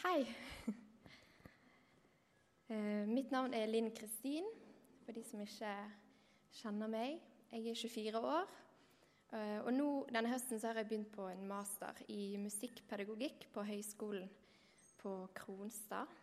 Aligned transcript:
Hei. 0.00 0.24
Eh, 2.70 3.02
mitt 3.10 3.32
navn 3.34 3.50
er 3.50 3.66
Linn 3.66 3.88
Kristin, 3.90 4.44
for 5.02 5.10
de 5.10 5.24
som 5.26 5.40
ikke 5.42 5.70
kjenner 6.54 6.86
meg. 6.86 7.16
Jeg 7.50 7.64
er 7.66 7.78
24 7.80 8.20
år, 8.22 8.52
eh, 9.34 9.56
og 9.64 9.72
nå 9.74 9.88
denne 10.14 10.30
høsten 10.30 10.60
har 10.62 10.78
jeg 10.78 10.86
begynt 10.92 11.10
på 11.10 11.26
en 11.32 11.42
master 11.50 11.98
i 12.14 12.38
musikkpedagogikk 12.38 13.48
på 13.50 13.64
Høgskolen 13.66 14.30
på 15.00 15.14
Kronstad. 15.34 16.14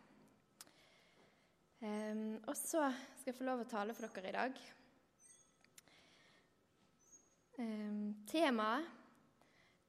Um, 1.84 2.40
og 2.48 2.56
så 2.56 2.86
skal 3.18 3.28
jeg 3.28 3.36
få 3.36 3.46
lov 3.50 3.66
å 3.66 3.68
tale 3.68 3.92
for 3.98 4.08
dere 4.16 4.32
i 4.32 4.38
dag. 4.38 4.62
Temaet 8.32 8.88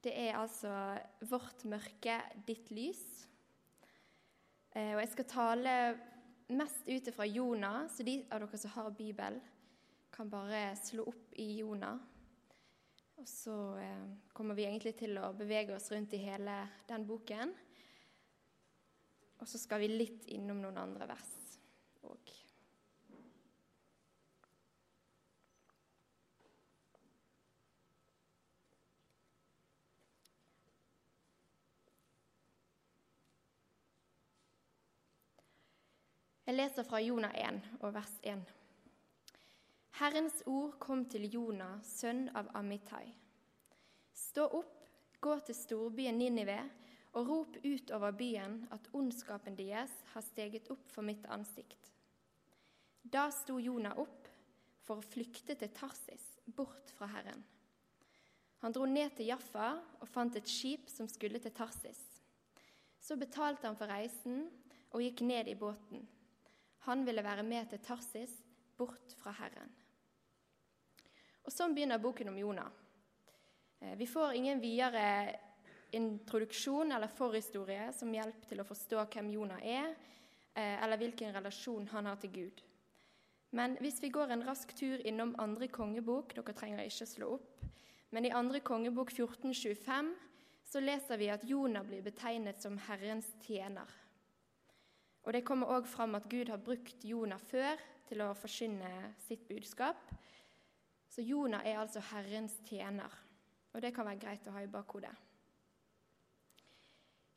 det 0.03 0.13
er 0.27 0.35
altså 0.43 0.75
'Vårt 1.23 1.63
mørke, 1.63 2.19
ditt 2.45 2.67
lys'. 2.75 3.29
Uh, 4.75 4.93
og 4.95 5.01
jeg 5.01 5.11
skal 5.15 5.29
tale 5.31 5.73
mest 6.49 6.87
ut 6.89 7.09
fra 7.15 7.25
Jonah, 7.29 7.87
så 7.89 8.05
de 8.05 8.19
av 8.29 8.41
dere 8.43 8.59
som 8.61 8.73
har 8.73 8.93
Bibel, 8.97 9.39
kan 10.13 10.29
bare 10.29 10.73
slå 10.77 11.05
opp 11.11 11.35
i 11.39 11.51
Jonah. 11.59 11.99
Og 13.19 13.27
så 13.27 13.55
eh, 13.83 14.03
kommer 14.33 14.55
vi 14.55 14.63
egentlig 14.63 14.93
til 14.99 15.17
å 15.19 15.33
bevege 15.35 15.75
oss 15.75 15.89
rundt 15.91 16.13
i 16.15 16.21
hele 16.23 16.55
den 16.87 17.03
boken. 17.07 17.51
Og 19.39 19.47
så 19.47 19.59
skal 19.59 19.83
vi 19.83 19.91
litt 19.91 20.27
innom 20.31 20.61
noen 20.63 20.79
andre 20.79 21.07
vers 21.09 21.33
òg. 22.07 22.38
Jeg 36.49 36.57
leser 36.57 36.81
fra 36.81 36.97
Jonah 36.97 37.35
1 37.37 37.57
og 37.85 37.91
vers 37.93 38.13
1. 38.25 38.39
Herrens 39.99 40.39
ord 40.49 40.79
kom 40.81 41.03
til 41.05 41.27
Jonah, 41.29 41.75
sønn 41.85 42.23
av 42.33 42.49
Amittai. 42.57 43.03
Stå 44.17 44.47
opp, 44.57 44.87
gå 45.21 45.35
til 45.45 45.53
storbyen 45.53 46.17
Ninive 46.17 46.57
og 47.13 47.29
rop 47.29 47.61
ut 47.61 47.93
over 47.93 48.17
byen 48.17 48.57
at 48.73 48.89
ondskapen 48.97 49.61
deres 49.61 49.93
har 50.15 50.25
steget 50.25 50.73
opp 50.73 50.89
for 50.89 51.05
mitt 51.05 51.29
ansikt. 51.29 51.93
Da 53.05 53.29
sto 53.29 53.61
Jonah 53.61 54.01
opp 54.01 54.33
for 54.81 54.97
å 54.97 55.07
flykte 55.13 55.53
til 55.53 55.69
Tarsis, 55.77 56.27
bort 56.49 56.97
fra 56.97 57.13
Herren. 57.13 57.45
Han 58.65 58.73
dro 58.73 58.89
ned 58.89 59.19
til 59.19 59.35
Jaffa 59.35 59.75
og 60.01 60.09
fant 60.09 60.41
et 60.41 60.49
skip 60.49 60.89
som 60.89 61.05
skulle 61.05 61.45
til 61.45 61.53
Tarsis. 61.53 62.07
Så 62.97 63.21
betalte 63.21 63.69
han 63.69 63.77
for 63.77 63.93
reisen 63.93 64.47
og 64.89 65.05
gikk 65.05 65.29
ned 65.29 65.53
i 65.53 65.61
båten. 65.67 66.09
Han 66.89 67.05
ville 67.05 67.21
være 67.21 67.43
med 67.45 67.67
til 67.69 67.81
Tarsis, 67.85 68.31
bort 68.77 69.11
fra 69.19 69.29
Herren. 69.37 69.69
Og 71.45 71.53
Sånn 71.53 71.75
begynner 71.77 72.01
boken 72.01 72.31
om 72.31 72.39
Jonah. 72.41 72.71
Eh, 73.77 73.93
vi 73.99 74.07
får 74.09 74.33
ingen 74.39 74.61
videre 74.63 75.03
introduksjon 75.93 76.95
eller 76.95 77.13
forhistorie 77.13 77.91
som 77.93 78.09
hjelp 78.13 78.47
til 78.49 78.63
å 78.63 78.65
forstå 78.65 79.05
hvem 79.05 79.29
Jonah 79.35 79.61
er, 79.61 79.93
eh, 80.55 80.81
eller 80.81 80.97
hvilken 80.97 81.37
relasjon 81.37 81.85
han 81.93 82.09
har 82.09 82.17
til 82.25 82.33
Gud. 82.39 82.65
Men 83.51 83.77
hvis 83.77 84.01
vi 84.01 84.09
går 84.09 84.33
en 84.33 84.47
rask 84.49 84.73
tur 84.73 85.05
innom 85.05 85.35
andre 85.37 85.67
kongebok 85.67 86.33
Dere 86.33 86.57
trenger 86.57 86.89
ikke 86.89 87.05
slå 87.05 87.33
opp. 87.37 87.65
Men 88.09 88.25
i 88.25 88.33
andre 88.33 88.65
kongebok 88.65 89.13
1425 89.13 90.15
så 90.65 90.81
leser 90.81 91.17
vi 91.17 91.29
at 91.29 91.45
Jonah 91.45 91.85
blir 91.85 92.01
betegnet 92.01 92.61
som 92.61 92.77
Herrens 92.77 93.29
tjener. 93.45 93.98
Og 95.29 95.33
Det 95.33 95.43
kommer 95.45 95.69
òg 95.69 95.85
fram 95.85 96.15
at 96.17 96.23
Gud 96.25 96.49
har 96.49 96.57
brukt 96.57 97.03
Jonah 97.05 97.37
før 97.37 97.77
til 98.09 98.23
å 98.25 98.31
forkynne 98.33 99.11
sitt 99.21 99.43
budskap. 99.45 99.99
Så 101.05 101.21
Jonah 101.21 101.61
er 101.69 101.77
altså 101.77 102.01
Herrens 102.01 102.55
tjener, 102.65 103.13
og 103.69 103.83
det 103.83 103.91
kan 103.93 104.09
være 104.09 104.23
greit 104.23 104.47
å 104.49 104.55
ha 104.55 104.63
i 104.65 104.71
bakhodet. 104.73 105.11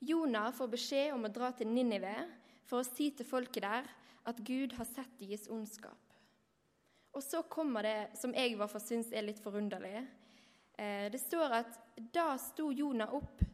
Jonah 0.08 0.48
får 0.56 0.70
beskjed 0.72 1.12
om 1.12 1.28
å 1.28 1.32
dra 1.36 1.50
til 1.52 1.69
Ninive 1.69 2.14
for 2.64 2.81
å 2.81 2.88
si 2.88 3.10
til 3.12 3.28
folket 3.28 3.66
der 3.66 3.92
at 4.25 4.41
Gud 4.41 4.72
har 4.78 4.88
sett 4.88 5.12
deres 5.20 5.44
ondskap. 5.52 6.16
Og 7.12 7.20
så 7.20 7.44
kommer 7.44 7.84
det 7.84 8.16
som 8.16 8.32
jeg 8.32 8.54
i 8.54 8.56
hvert 8.56 8.72
fall 8.72 8.86
syns 8.86 9.12
er 9.12 9.28
litt 9.28 9.44
forunderlig. 9.44 10.00
Eh, 10.81 11.12
det 11.12 11.20
står 11.20 11.60
at 11.60 11.78
da 12.16 12.31
sto 12.41 12.72
Jonah 12.72 13.12
opp 13.20 13.44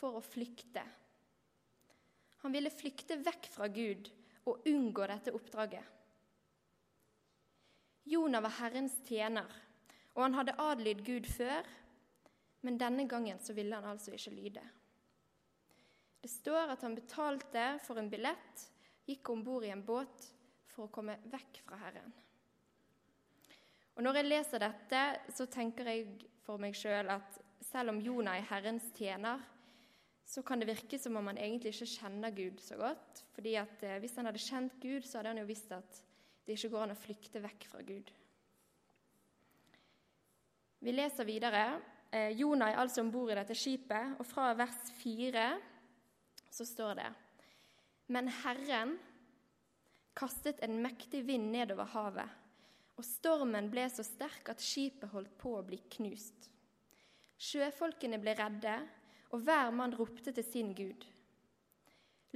for 0.00 0.16
å 0.16 0.24
flykte 0.24 0.88
han 2.42 2.54
ville 2.54 2.70
flykte 2.74 3.18
vekk 3.22 3.48
fra 3.54 3.68
Gud 3.70 4.10
og 4.50 4.66
unngå 4.66 5.06
dette 5.06 5.34
oppdraget. 5.34 5.84
Jonah 8.10 8.42
var 8.42 8.56
Herrens 8.58 8.96
tjener, 9.06 9.46
og 10.16 10.24
han 10.24 10.34
hadde 10.34 10.58
adlydd 10.58 11.04
Gud 11.06 11.28
før, 11.30 11.62
men 12.66 12.78
denne 12.78 13.06
gangen 13.10 13.38
så 13.42 13.54
ville 13.54 13.78
han 13.78 13.86
altså 13.86 14.14
ikke 14.14 14.34
lyde. 14.34 14.64
Det 16.22 16.30
står 16.30 16.74
at 16.74 16.82
han 16.82 16.98
betalte 16.98 17.62
for 17.82 17.98
en 17.98 18.10
billett, 18.10 18.66
gikk 19.06 19.30
om 19.30 19.42
bord 19.46 19.66
i 19.66 19.72
en 19.74 19.82
båt 19.86 20.26
for 20.70 20.86
å 20.86 20.92
komme 20.94 21.18
vekk 21.30 21.62
fra 21.66 21.78
Herren. 21.80 22.12
Og 23.94 24.02
Når 24.02 24.18
jeg 24.18 24.28
leser 24.28 24.62
dette, 24.62 25.00
så 25.34 25.46
tenker 25.46 25.90
jeg 25.90 26.28
for 26.42 26.62
meg 26.62 26.74
sjøl 26.78 27.10
at 27.12 27.38
selv 27.62 27.92
om 27.92 28.00
Jonah 28.02 28.38
er 28.38 28.48
Herrens 28.48 28.88
tjener, 28.96 29.42
så 30.26 30.42
kan 30.42 30.60
det 30.60 30.70
virke 30.70 30.98
som 30.98 31.16
om 31.18 31.28
han 31.28 31.38
egentlig 31.40 31.74
ikke 31.74 31.90
kjenner 31.98 32.34
Gud 32.34 32.60
så 32.62 32.78
godt. 32.80 33.24
fordi 33.34 33.54
at 33.60 33.82
eh, 33.82 33.98
Hvis 33.98 34.16
han 34.16 34.26
hadde 34.26 34.38
kjent 34.38 34.80
Gud, 34.80 35.02
så 35.02 35.18
hadde 35.18 35.28
han 35.34 35.42
jo 35.42 35.48
visst 35.48 35.72
at 35.72 36.02
det 36.46 36.56
ikke 36.56 36.72
går 36.74 36.82
an 36.86 36.94
å 36.94 36.98
flykte 36.98 37.42
vekk 37.42 37.66
fra 37.70 37.82
Gud. 37.86 38.10
Vi 40.82 40.92
leser 40.92 41.24
videre. 41.24 41.80
Eh, 42.10 42.32
Jonah 42.38 42.72
er 42.72 42.80
altså 42.82 43.04
om 43.04 43.10
bord 43.12 43.30
i 43.30 43.38
dette 43.38 43.54
skipet, 43.54 44.16
og 44.18 44.26
fra 44.26 44.50
vers 44.58 44.90
4 44.98 45.46
så 46.52 46.66
står 46.68 46.98
det 46.98 47.10
Men 48.12 48.28
Herren 48.42 48.98
kastet 50.18 50.60
en 50.60 50.80
mektig 50.82 51.22
vind 51.26 51.52
nedover 51.54 51.88
havet, 51.94 52.28
og 52.98 53.06
stormen 53.06 53.70
ble 53.72 53.86
så 53.88 54.04
sterk 54.04 54.50
at 54.52 54.60
skipet 54.60 55.12
holdt 55.14 55.32
på 55.40 55.54
å 55.56 55.64
bli 55.64 55.78
knust. 55.96 56.50
Sjøfolkene 57.42 58.20
ble 58.22 58.34
redde, 58.38 58.74
og 59.32 59.40
hver 59.46 59.72
mann 59.72 59.94
ropte 59.96 60.32
til 60.32 60.44
sin 60.44 60.74
gud. 60.76 61.06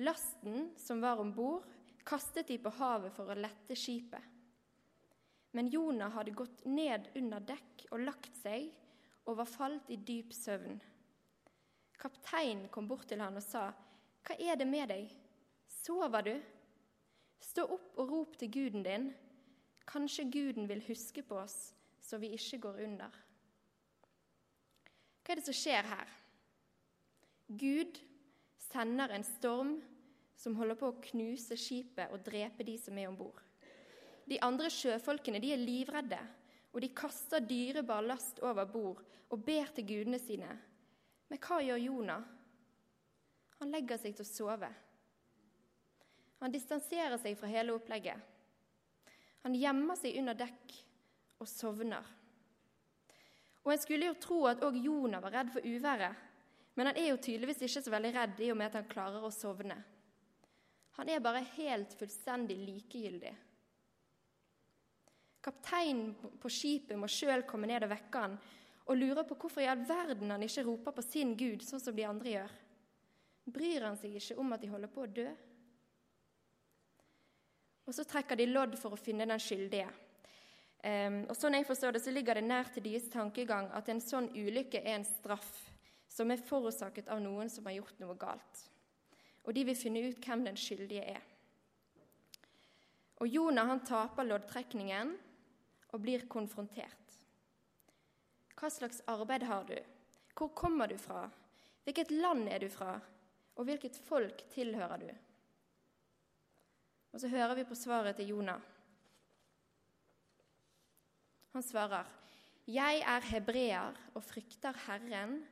Lasten 0.01 0.71
som 0.81 1.01
var 1.01 1.21
om 1.21 1.33
bord, 1.37 1.65
kastet 2.07 2.49
de 2.49 2.59
på 2.63 2.73
havet 2.79 3.13
for 3.17 3.29
å 3.33 3.39
lette 3.39 3.77
skipet. 3.77 4.33
Men 5.57 5.71
Jonah 5.73 6.13
hadde 6.13 6.37
gått 6.37 6.65
ned 6.69 7.09
under 7.17 7.41
dekk 7.41 7.87
og 7.91 8.05
lagt 8.05 8.35
seg 8.43 8.69
og 9.27 9.39
var 9.41 9.49
falt 9.49 9.89
i 9.91 9.97
dyp 9.97 10.35
søvn. 10.37 10.77
Kapteinen 11.97 12.69
kom 12.73 12.89
bort 12.89 13.09
til 13.09 13.21
han 13.25 13.37
og 13.37 13.43
sa, 13.43 13.73
'Hva 14.23 14.37
er 14.39 14.57
det 14.57 14.67
med 14.67 14.89
deg? 14.89 15.11
Sover 15.67 16.21
du?' 16.23 16.43
'Stå 17.41 17.63
opp 17.63 17.99
og 17.99 18.11
rop 18.11 18.37
til 18.39 18.53
guden 18.53 18.83
din. 18.83 19.15
Kanskje 19.87 20.31
Guden 20.31 20.69
vil 20.69 20.85
huske 20.89 21.23
på 21.23 21.39
oss, 21.39 21.75
så 22.01 22.19
vi 22.19 22.29
ikke 22.29 22.59
går 22.59 22.85
under.' 22.85 23.17
Hva 25.25 25.33
er 25.33 25.35
det 25.35 25.45
som 25.45 25.55
skjer 25.55 25.83
her? 25.83 26.26
Gud 27.47 27.99
sender 28.59 29.13
en 29.15 29.25
storm 29.25 29.77
som 30.37 30.57
holder 30.59 30.79
på 30.79 30.91
å 30.91 31.03
knuse 31.11 31.57
skipet 31.59 32.13
og 32.13 32.25
drepe 32.27 32.67
de 32.67 32.77
som 32.81 32.99
er 32.99 33.09
om 33.11 33.19
bord. 33.19 33.39
De 34.27 34.39
andre 34.43 34.71
sjøfolkene 34.73 35.41
de 35.43 35.53
er 35.55 35.63
livredde, 35.63 36.19
og 36.75 36.83
de 36.83 36.91
kaster 36.93 37.41
dyrebar 37.41 38.05
last 38.05 38.43
over 38.45 38.67
bord 38.69 39.05
og 39.31 39.45
ber 39.47 39.71
til 39.75 39.87
gudene 39.87 40.19
sine. 40.21 40.51
Men 41.31 41.41
hva 41.43 41.61
gjør 41.63 41.81
Jonah? 41.81 42.27
Han 43.63 43.73
legger 43.73 44.03
seg 44.03 44.17
til 44.19 44.27
å 44.27 44.29
sove. 44.29 44.69
Han 46.43 46.53
distanserer 46.53 47.17
seg 47.23 47.39
fra 47.39 47.49
hele 47.49 47.73
opplegget. 47.73 48.19
Han 49.47 49.57
gjemmer 49.57 49.97
seg 49.97 50.19
under 50.21 50.37
dekk 50.37 50.75
og 51.41 51.49
sovner. 51.49 52.05
Og 53.65 53.73
En 53.73 53.81
skulle 53.83 54.11
jo 54.11 54.19
tro 54.21 54.45
at 54.51 54.63
òg 54.63 54.77
Jonah 54.79 55.23
var 55.23 55.33
redd 55.39 55.55
for 55.55 55.65
uværet, 55.65 56.26
men 56.77 56.91
han 56.91 56.99
er 57.01 57.11
jo 57.11 57.21
tydeligvis 57.25 57.63
ikke 57.65 57.83
så 57.87 57.93
veldig 57.93 58.13
redd 58.15 58.41
i 58.45 58.51
og 58.53 58.59
med 58.61 58.69
at 58.69 58.79
han 58.83 58.91
klarer 58.91 59.25
å 59.25 59.33
sovne. 59.33 59.77
Han 60.99 61.09
er 61.13 61.25
bare 61.25 61.45
helt 61.57 61.93
fullstendig 61.97 62.57
likegyldig. 62.61 63.33
Kapteinen 65.45 66.13
på 66.43 66.51
skipet 66.53 66.99
må 67.01 67.09
sjøl 67.09 67.47
komme 67.49 67.69
ned 67.71 67.87
og 67.87 67.93
vekke 67.93 68.23
han, 68.23 68.37
og 68.87 68.99
lurer 68.99 69.25
på 69.27 69.39
hvorfor 69.41 69.65
i 69.65 69.69
all 69.71 69.83
verden 69.89 70.33
han 70.35 70.45
ikke 70.45 70.65
roper 70.67 70.95
på 70.97 71.05
sin 71.05 71.35
Gud, 71.39 71.65
sånn 71.65 71.83
som 71.83 71.97
de 71.97 72.05
andre 72.07 72.33
gjør. 72.37 72.57
Bryr 73.57 73.87
han 73.87 73.99
seg 73.99 74.17
ikke 74.19 74.37
om 74.43 74.53
at 74.53 74.63
de 74.63 74.71
holder 74.71 74.93
på 74.93 75.05
å 75.05 75.13
dø? 75.21 75.29
Og 77.87 77.95
så 77.95 78.05
trekker 78.09 78.37
de 78.37 78.49
lodd 78.51 78.75
for 78.81 78.93
å 78.93 78.99
finne 78.99 79.29
den 79.29 79.43
skyldige. 79.43 79.89
Um, 80.87 81.23
og 81.31 81.35
sånn 81.39 81.57
jeg 81.57 81.67
forstår 81.67 81.97
det, 81.97 82.03
så 82.05 82.13
ligger 82.13 82.37
det 82.37 82.45
nær 82.47 82.69
til 82.75 82.85
deres 82.85 83.09
tankegang 83.11 83.71
at 83.75 83.89
en 83.91 84.03
sånn 84.03 84.29
ulykke 84.35 84.83
er 84.83 84.99
en 84.99 85.07
straff 85.09 85.55
som 86.17 86.33
er 86.33 86.41
forårsaket 86.41 87.11
av 87.13 87.21
noen 87.21 87.51
som 87.53 87.67
har 87.69 87.77
gjort 87.81 88.01
noe 88.03 88.17
galt. 88.19 88.65
og 89.47 89.55
de 89.55 89.63
vil 89.63 89.77
finne 89.79 90.01
ut 90.03 90.25
hvem 90.27 90.41
den 90.43 90.57
skyldige 90.59 91.05
er. 91.07 91.23
Og 93.23 93.29
Jonah 93.31 93.69
han 93.71 93.85
taper 93.87 94.27
loddtrekningen 94.27 95.13
og 95.95 96.03
blir 96.03 96.25
konfrontert. 96.27 97.15
Hva 98.59 98.71
slags 98.73 99.05
arbeid 99.07 99.47
har 99.47 99.69
du? 99.69 99.77
Hvor 100.35 100.51
kommer 100.51 100.91
du 100.91 100.97
fra? 100.99 101.29
Hvilket 101.85 102.11
land 102.11 102.49
er 102.51 102.65
du 102.65 102.69
fra? 102.75 102.97
Og 103.55 103.69
hvilket 103.69 103.95
folk 104.09 104.43
tilhører 104.51 105.05
du? 105.05 105.11
Og 107.15 107.23
så 107.23 107.31
hører 107.31 107.55
vi 107.55 107.69
på 107.71 107.79
svaret 107.79 108.19
til 108.19 108.35
Jonah. 108.35 108.61
Han 111.53 111.63
svarer, 111.63 112.05
'Jeg 112.67 113.01
er 113.07 113.21
hebreer 113.21 113.95
og 114.15 114.25
frykter 114.25 114.73
Herren, 114.87 115.47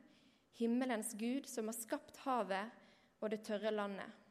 himmelens 0.59 1.13
Gud, 1.19 1.47
som 1.49 1.69
har 1.69 1.77
skapt 1.77 2.17
havet 2.25 2.71
og 3.21 3.31
det 3.31 3.43
tørre 3.47 3.71
landet.' 3.71 4.21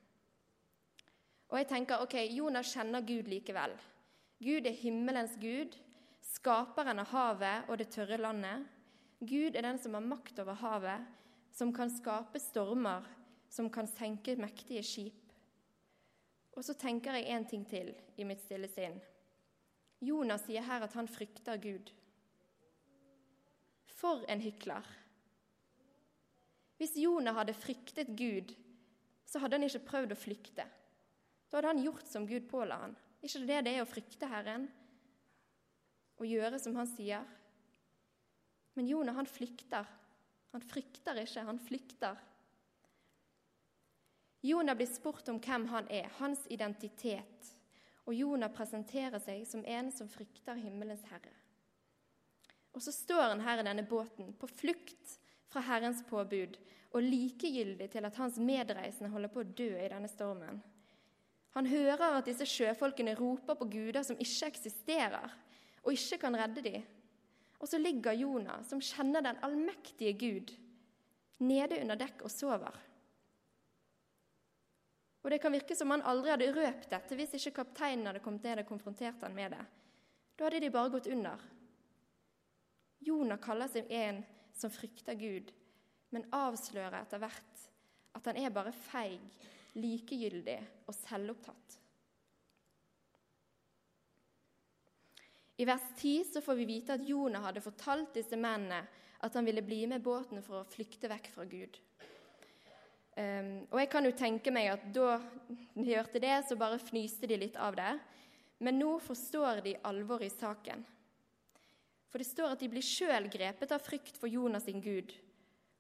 Og 1.53 1.59
jeg 1.61 1.69
tenker, 1.71 2.01
ok, 2.03 2.15
Jonas 2.35 2.73
kjenner 2.75 3.05
Gud 3.07 3.29
likevel. 3.31 3.77
Gud 4.43 4.67
er 4.67 4.75
himmelens 4.75 5.37
Gud, 5.39 5.77
skaperen 6.25 6.99
av 6.99 7.13
havet 7.13 7.69
og 7.69 7.79
det 7.79 7.91
tørre 7.95 8.19
landet. 8.19 8.65
Gud 9.21 9.55
er 9.55 9.63
den 9.63 9.79
som 9.79 9.95
har 9.95 10.03
makt 10.03 10.41
over 10.43 10.59
havet, 10.59 11.05
som 11.55 11.71
kan 11.73 11.93
skape 11.93 12.41
stormer, 12.43 13.07
som 13.49 13.71
kan 13.71 13.87
senke 13.87 14.35
mektige 14.41 14.83
skip. 14.83 15.21
Og 16.57 16.65
så 16.65 16.75
tenker 16.75 17.15
jeg 17.19 17.31
en 17.31 17.47
ting 17.47 17.63
til 17.71 17.93
i 18.17 18.27
mitt 18.27 18.43
stille 18.43 18.69
sinn. 18.71 18.99
Jonas 20.05 20.45
sier 20.47 20.67
her 20.67 20.85
at 20.85 20.95
han 20.99 21.09
frykter 21.09 21.61
Gud. 21.63 21.93
For 23.95 24.27
en 24.29 24.43
hykler! 24.43 25.04
Hvis 26.79 26.97
Jonah 26.99 27.37
hadde 27.37 27.55
fryktet 27.55 28.11
Gud, 28.19 28.55
så 29.27 29.41
hadde 29.43 29.59
han 29.59 29.67
ikke 29.67 29.87
prøvd 29.89 30.15
å 30.15 30.19
flykte. 30.19 30.67
Da 31.49 31.59
hadde 31.59 31.71
han 31.73 31.85
gjort 31.85 32.09
som 32.11 32.27
Gud 32.27 32.49
påla 32.51 32.81
han. 32.83 32.97
Ikke 33.25 33.45
det 33.47 33.63
det 33.67 33.77
er 33.77 33.85
å 33.85 33.89
frykte 33.89 34.29
Herren? 34.29 34.67
Å 36.19 36.27
gjøre 36.27 36.59
som 36.63 36.77
han 36.79 36.91
sier? 36.91 37.25
Men 38.75 38.89
Jonah, 38.91 39.15
han 39.15 39.31
flykter. 39.31 39.87
Han 40.55 40.63
frykter 40.63 41.19
ikke, 41.23 41.47
han 41.47 41.59
flykter. 41.63 42.19
Jonah 44.45 44.77
blir 44.77 44.91
spurt 44.91 45.31
om 45.33 45.39
hvem 45.41 45.65
han 45.71 45.87
er, 45.89 46.11
hans 46.19 46.43
identitet, 46.53 47.55
og 48.05 48.13
Jonah 48.13 48.53
presenterer 48.53 49.23
seg 49.23 49.47
som 49.49 49.63
en 49.65 49.89
som 49.95 50.11
frykter 50.11 50.59
himmelens 50.61 51.07
herre. 51.09 51.33
Og 52.75 52.83
så 52.85 52.93
står 52.93 53.31
han 53.31 53.45
her 53.47 53.63
i 53.63 53.65
denne 53.65 53.87
båten, 53.89 54.35
på 54.37 54.51
flukt 54.51 55.15
fra 55.55 55.63
Herrens 55.69 56.03
påbud, 56.11 56.59
og 56.95 57.03
likegyldig 57.03 57.89
til 57.91 58.07
at 58.07 58.17
hans 58.19 58.39
medreisende 58.39 59.11
holder 59.11 59.31
på 59.33 59.43
å 59.43 59.51
dø 59.59 59.71
i 59.79 59.91
denne 59.91 60.11
stormen. 60.11 60.61
Han 61.55 61.69
hører 61.71 62.19
at 62.19 62.27
disse 62.27 62.47
sjøfolkene 62.51 63.15
roper 63.19 63.55
på 63.59 63.69
guder 63.71 64.03
som 64.07 64.19
ikke 64.19 64.51
eksisterer, 64.51 65.31
og 65.85 65.95
ikke 65.95 66.19
kan 66.25 66.37
redde 66.39 66.65
dem. 66.65 66.83
Og 67.63 67.71
så 67.71 67.79
ligger 67.79 68.17
Jonah, 68.19 68.65
som 68.67 68.83
kjenner 68.83 69.23
den 69.23 69.39
allmektige 69.47 70.17
Gud, 70.19 70.51
nede 71.39 71.79
under 71.83 71.99
dekk 71.99 72.27
og 72.27 72.33
sover. 72.33 72.83
Og 75.25 75.31
Det 75.31 75.39
kan 75.41 75.55
virke 75.55 75.77
som 75.77 75.91
han 75.91 76.03
aldri 76.05 76.35
hadde 76.35 76.53
røpt 76.53 76.91
dette 76.93 77.17
hvis 77.17 77.39
ikke 77.39 77.63
kapteinen 77.63 78.11
hadde 78.11 78.21
kommet 78.21 78.45
ned 78.45 78.61
og 78.61 78.69
konfrontert 78.69 79.23
han 79.25 79.35
med 79.35 79.55
det. 79.57 79.63
Da 80.37 80.45
hadde 80.45 80.61
de 80.61 80.71
bare 80.75 80.93
gått 80.93 81.09
under. 81.09 81.41
Jonah 83.05 83.41
kaller 83.41 83.71
seg 83.73 83.89
en 83.89 84.21
som 84.55 84.73
frykter 84.73 85.19
Gud, 85.19 85.51
men 86.15 86.27
avslører 86.35 87.01
etter 87.03 87.23
hvert 87.23 87.65
at 88.15 88.29
han 88.31 88.39
er 88.39 88.55
bare 88.55 88.75
feig 88.75 89.23
likegyldig 89.75 90.59
og 90.87 90.95
selvopptatt. 90.97 91.81
I 95.57 95.67
vers 95.67 95.87
10 96.01 96.13
så 96.33 96.43
får 96.43 96.59
vi 96.59 96.67
vite 96.67 96.97
at 96.97 97.07
Jonah 97.07 97.45
hadde 97.47 97.63
fortalt 97.63 98.15
disse 98.17 98.39
mennene 98.39 98.81
at 99.25 99.35
han 99.39 99.47
ville 99.47 99.63
bli 99.63 99.85
med 99.91 100.03
båten 100.03 100.43
for 100.43 100.61
å 100.61 100.69
flykte 100.69 101.11
vekk 101.11 101.31
fra 101.35 101.47
Gud. 101.49 101.79
Um, 103.15 103.63
og 103.71 103.79
jeg 103.79 103.91
kan 103.93 104.07
jo 104.07 104.17
tenke 104.19 104.51
meg 104.51 104.73
at 104.73 104.89
da 104.95 105.21
de 105.77 105.87
hørte 105.87 106.19
det, 106.23 106.35
så 106.49 106.59
bare 106.59 106.83
fnyste 106.83 107.31
de 107.31 107.39
litt 107.39 107.59
av 107.63 107.79
det. 107.79 107.93
Men 108.59 108.81
nå 108.81 108.97
forstår 109.03 109.63
de 109.63 109.77
alvoret 109.87 110.27
i 110.27 110.35
saken. 110.35 110.83
For 112.15 112.23
det 112.23 112.29
står 112.29 112.53
at 112.55 112.61
de 112.63 112.69
blir 112.71 112.85
sjøl 112.87 113.25
grepet 113.27 113.73
av 113.75 113.83
frykt 113.83 114.21
for 114.23 114.31
Jonas 114.31 114.69
sin 114.69 114.79
Gud. 114.79 115.11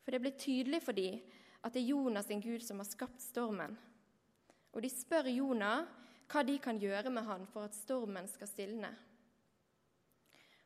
For 0.02 0.10
det 0.10 0.18
blir 0.18 0.34
tydelig 0.34 0.80
for 0.82 0.96
dem 0.96 1.20
at 1.62 1.76
det 1.76 1.84
er 1.84 1.92
Jonas 1.92 2.26
sin 2.26 2.42
Gud 2.42 2.64
som 2.66 2.82
har 2.82 2.88
skapt 2.88 3.22
stormen. 3.22 3.76
Og 4.74 4.82
de 4.82 4.90
spør 4.90 5.30
Jonah 5.30 5.86
hva 6.26 6.42
de 6.42 6.58
kan 6.58 6.82
gjøre 6.82 7.14
med 7.14 7.22
han 7.30 7.46
for 7.46 7.68
at 7.68 7.78
stormen 7.78 8.26
skal 8.26 8.50
stilne. 8.50 8.90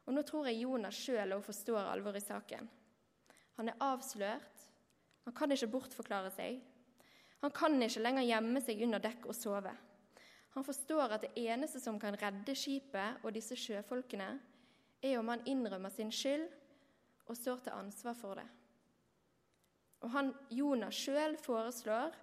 Og 0.08 0.16
Nå 0.16 0.24
tror 0.24 0.48
jeg 0.48 0.62
Jonas 0.64 0.96
sjøl 1.04 1.36
òg 1.36 1.44
forstår 1.44 1.84
alvoret 1.84 2.24
i 2.24 2.30
saken. 2.30 2.72
Han 3.60 3.68
er 3.68 3.88
avslørt. 3.90 4.66
Han 5.28 5.36
kan 5.36 5.52
ikke 5.52 5.68
bortforklare 5.76 6.32
seg. 6.32 6.62
Han 7.44 7.52
kan 7.52 7.76
ikke 7.84 8.08
lenger 8.08 8.24
gjemme 8.24 8.64
seg 8.64 8.86
under 8.88 9.04
dekk 9.04 9.28
og 9.28 9.36
sove. 9.36 9.76
Han 10.56 10.64
forstår 10.64 11.12
at 11.12 11.28
det 11.28 11.36
eneste 11.44 11.84
som 11.84 12.00
kan 12.00 12.16
redde 12.16 12.56
skipet 12.56 13.20
og 13.20 13.36
disse 13.36 13.52
sjøfolkene, 13.68 14.38
er 15.02 15.18
om 15.18 15.28
han 15.30 15.44
innrømmer 15.46 15.92
sin 15.94 16.10
skyld 16.14 16.46
og 17.28 17.36
står 17.36 17.64
til 17.64 17.76
ansvar 17.76 18.16
for 18.18 18.40
det. 18.40 18.46
Og 20.02 20.12
han, 20.14 20.32
Jonas 20.54 20.98
sjøl 20.98 21.36
foreslår 21.42 22.14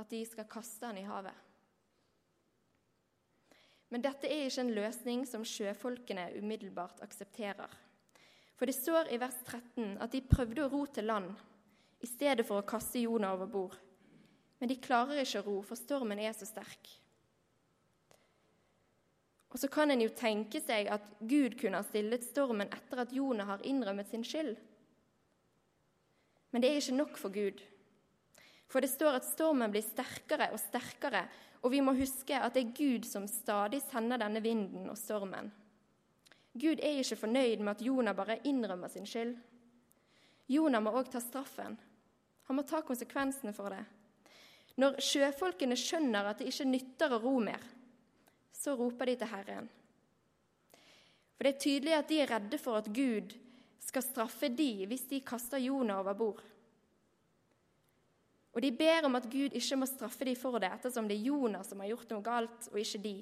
at 0.00 0.10
de 0.10 0.20
skal 0.28 0.48
kaste 0.50 0.88
han 0.88 1.00
i 1.00 1.06
havet. 1.06 1.34
Men 3.92 4.04
dette 4.04 4.28
er 4.28 4.46
ikke 4.46 4.64
en 4.64 4.74
løsning 4.76 5.24
som 5.28 5.44
sjøfolkene 5.44 6.30
umiddelbart 6.38 7.02
aksepterer. 7.04 7.68
For 8.56 8.68
det 8.68 8.76
står 8.76 9.10
i 9.12 9.18
vers 9.20 9.36
13 9.44 9.98
at 10.00 10.12
de 10.14 10.22
prøvde 10.24 10.64
å 10.64 10.70
ro 10.72 10.86
til 10.88 11.10
land 11.10 11.32
i 12.02 12.08
stedet 12.08 12.46
for 12.48 12.62
å 12.62 12.66
kaste 12.66 13.02
Jonah 13.02 13.34
over 13.36 13.50
bord. 13.50 13.76
Men 14.60 14.70
de 14.70 14.78
klarer 14.80 15.20
ikke 15.20 15.42
å 15.42 15.46
ro, 15.48 15.56
for 15.66 15.78
stormen 15.78 16.20
er 16.22 16.32
så 16.36 16.46
sterk. 16.48 16.88
Og 19.52 19.60
så 19.60 19.68
kan 19.68 19.92
en 19.92 20.00
jo 20.00 20.08
tenke 20.16 20.62
seg 20.64 20.88
at 20.88 21.04
Gud 21.20 21.58
kunne 21.60 21.80
ha 21.80 21.84
stillet 21.84 22.24
stormen 22.24 22.70
etter 22.72 23.02
at 23.04 23.12
Jonah 23.12 23.50
har 23.50 23.64
innrømmet 23.68 24.08
sin 24.08 24.24
skyld. 24.24 24.56
Men 26.52 26.64
det 26.64 26.70
er 26.70 26.80
ikke 26.80 26.96
nok 26.96 27.18
for 27.20 27.32
Gud. 27.32 27.60
For 28.72 28.80
det 28.80 28.88
står 28.92 29.18
at 29.18 29.28
stormen 29.28 29.72
blir 29.72 29.84
sterkere 29.84 30.48
og 30.54 30.60
sterkere, 30.60 31.26
og 31.62 31.72
vi 31.74 31.82
må 31.84 31.92
huske 31.96 32.36
at 32.36 32.56
det 32.56 32.64
er 32.64 32.76
Gud 32.76 33.08
som 33.08 33.28
stadig 33.28 33.82
sender 33.84 34.20
denne 34.20 34.40
vinden 34.44 34.88
og 34.90 34.96
stormen. 34.98 35.52
Gud 36.52 36.80
er 36.80 37.00
ikke 37.00 37.20
fornøyd 37.20 37.60
med 37.60 37.74
at 37.76 37.84
Jonah 37.84 38.16
bare 38.16 38.40
innrømmer 38.48 38.88
sin 38.92 39.06
skyld. 39.08 39.36
Jonah 40.48 40.82
må 40.84 40.92
òg 40.96 41.12
ta 41.12 41.20
straffen. 41.20 41.76
Han 42.48 42.58
må 42.58 42.64
ta 42.68 42.82
konsekvensene 42.84 43.52
for 43.56 43.72
det. 43.72 43.84
Når 44.80 44.98
sjøfolkene 45.04 45.76
skjønner 45.76 46.28
at 46.28 46.40
det 46.40 46.48
ikke 46.48 46.68
nytter 46.68 47.12
å 47.12 47.20
ro 47.22 47.36
mer, 47.44 47.60
så 48.62 48.76
roper 48.78 49.10
de 49.10 49.16
til 49.18 49.30
Herren. 49.32 49.68
For 51.34 51.46
det 51.48 51.54
er 51.54 51.62
tydelig 51.64 51.94
at 51.96 52.10
de 52.10 52.20
er 52.22 52.30
redde 52.30 52.58
for 52.62 52.78
at 52.78 52.90
Gud 52.94 53.34
skal 53.82 54.04
straffe 54.06 54.50
de 54.54 54.86
hvis 54.86 55.08
de 55.10 55.18
kaster 55.26 55.58
Jonah 55.58 55.98
over 55.98 56.14
bord. 56.14 56.42
Og 58.52 58.62
de 58.62 58.70
ber 58.76 59.08
om 59.08 59.16
at 59.16 59.26
Gud 59.32 59.56
ikke 59.56 59.78
må 59.80 59.88
straffe 59.88 60.28
de 60.28 60.36
for 60.36 60.60
det, 60.60 60.70
ettersom 60.76 61.08
det 61.08 61.16
er 61.16 61.30
Jonah 61.30 61.64
som 61.66 61.80
har 61.80 61.90
gjort 61.90 62.12
noe 62.12 62.24
galt, 62.24 62.68
og 62.70 62.78
ikke 62.78 63.00
de. 63.02 63.14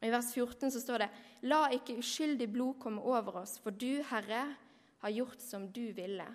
Og 0.00 0.08
I 0.08 0.12
vers 0.12 0.32
14 0.34 0.72
så 0.74 0.82
står 0.82 1.04
det:" 1.04 1.10
La 1.42 1.68
ikke 1.72 1.96
uskyldig 2.00 2.48
blod 2.52 2.80
komme 2.82 3.00
over 3.00 3.40
oss, 3.42 3.58
for 3.58 3.70
du, 3.70 4.02
Herre, 4.10 4.56
har 5.00 5.10
gjort 5.10 5.40
som 5.40 5.68
du 5.72 5.92
ville. 5.96 6.26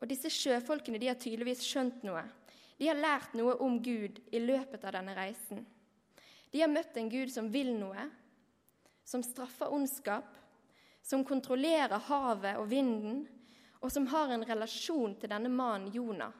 Og 0.00 0.08
Disse 0.08 0.30
sjøfolkene 0.30 0.98
de 0.98 1.08
har 1.08 1.20
tydeligvis 1.20 1.62
skjønt 1.62 2.02
noe. 2.06 2.24
De 2.76 2.88
har 2.88 2.98
lært 2.98 3.34
noe 3.38 3.56
om 3.64 3.78
Gud 3.82 4.20
i 4.32 4.40
løpet 4.42 4.84
av 4.84 4.96
denne 4.98 5.14
reisen. 5.16 5.64
De 6.52 6.60
har 6.60 6.72
møtt 6.72 6.96
en 6.96 7.08
Gud 7.10 7.32
som 7.32 7.48
vil 7.52 7.72
noe, 7.76 8.08
som 9.04 9.22
straffer 9.24 9.72
ondskap, 9.72 10.28
som 11.02 11.24
kontrollerer 11.24 12.02
havet 12.08 12.58
og 12.58 12.68
vinden, 12.70 13.24
og 13.80 13.92
som 13.92 14.08
har 14.10 14.32
en 14.34 14.44
relasjon 14.46 15.14
til 15.20 15.30
denne 15.30 15.52
mannen 15.52 15.92
Jonah. 15.94 16.32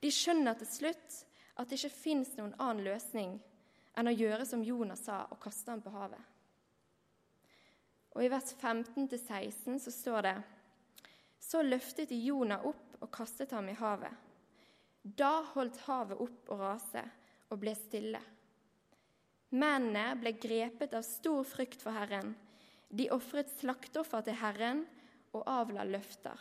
De 0.00 0.10
skjønner 0.12 0.56
til 0.58 0.68
slutt 0.68 1.20
at 1.56 1.68
det 1.68 1.78
ikke 1.78 1.94
fins 1.94 2.34
noen 2.36 2.56
annen 2.58 2.84
løsning 2.84 3.36
enn 3.96 4.10
å 4.10 4.14
gjøre 4.14 4.44
som 4.48 4.64
Jonah 4.64 4.98
sa, 4.98 5.22
og 5.30 5.40
kaste 5.40 5.72
ham 5.72 5.80
på 5.80 5.92
havet. 5.94 6.20
Og 8.16 8.24
I 8.24 8.30
vers 8.32 8.52
15-16 8.56 9.78
så 9.84 9.92
står 9.92 10.22
det 10.24 10.36
Så 11.40 11.62
løftet 11.62 12.10
de 12.10 12.18
Jonah 12.26 12.64
opp 12.66 12.96
og 13.00 13.10
kastet 13.12 13.52
ham 13.52 13.68
i 13.68 13.76
havet. 13.76 14.12
Da 15.06 15.44
holdt 15.52 15.78
havet 15.86 16.18
opp 16.18 16.50
å 16.50 16.58
rase 16.58 17.04
og 17.52 17.60
ble 17.62 17.76
stille. 17.78 18.20
Mennene 19.54 20.16
ble 20.18 20.32
grepet 20.42 20.96
av 20.98 21.04
stor 21.06 21.44
frykt 21.46 21.84
for 21.84 21.94
Herren. 21.94 22.32
De 22.90 23.06
ofret 23.14 23.52
slakteoffer 23.60 24.24
til 24.26 24.38
Herren 24.40 24.82
og 25.36 25.44
avla 25.46 25.84
løfter. 25.86 26.40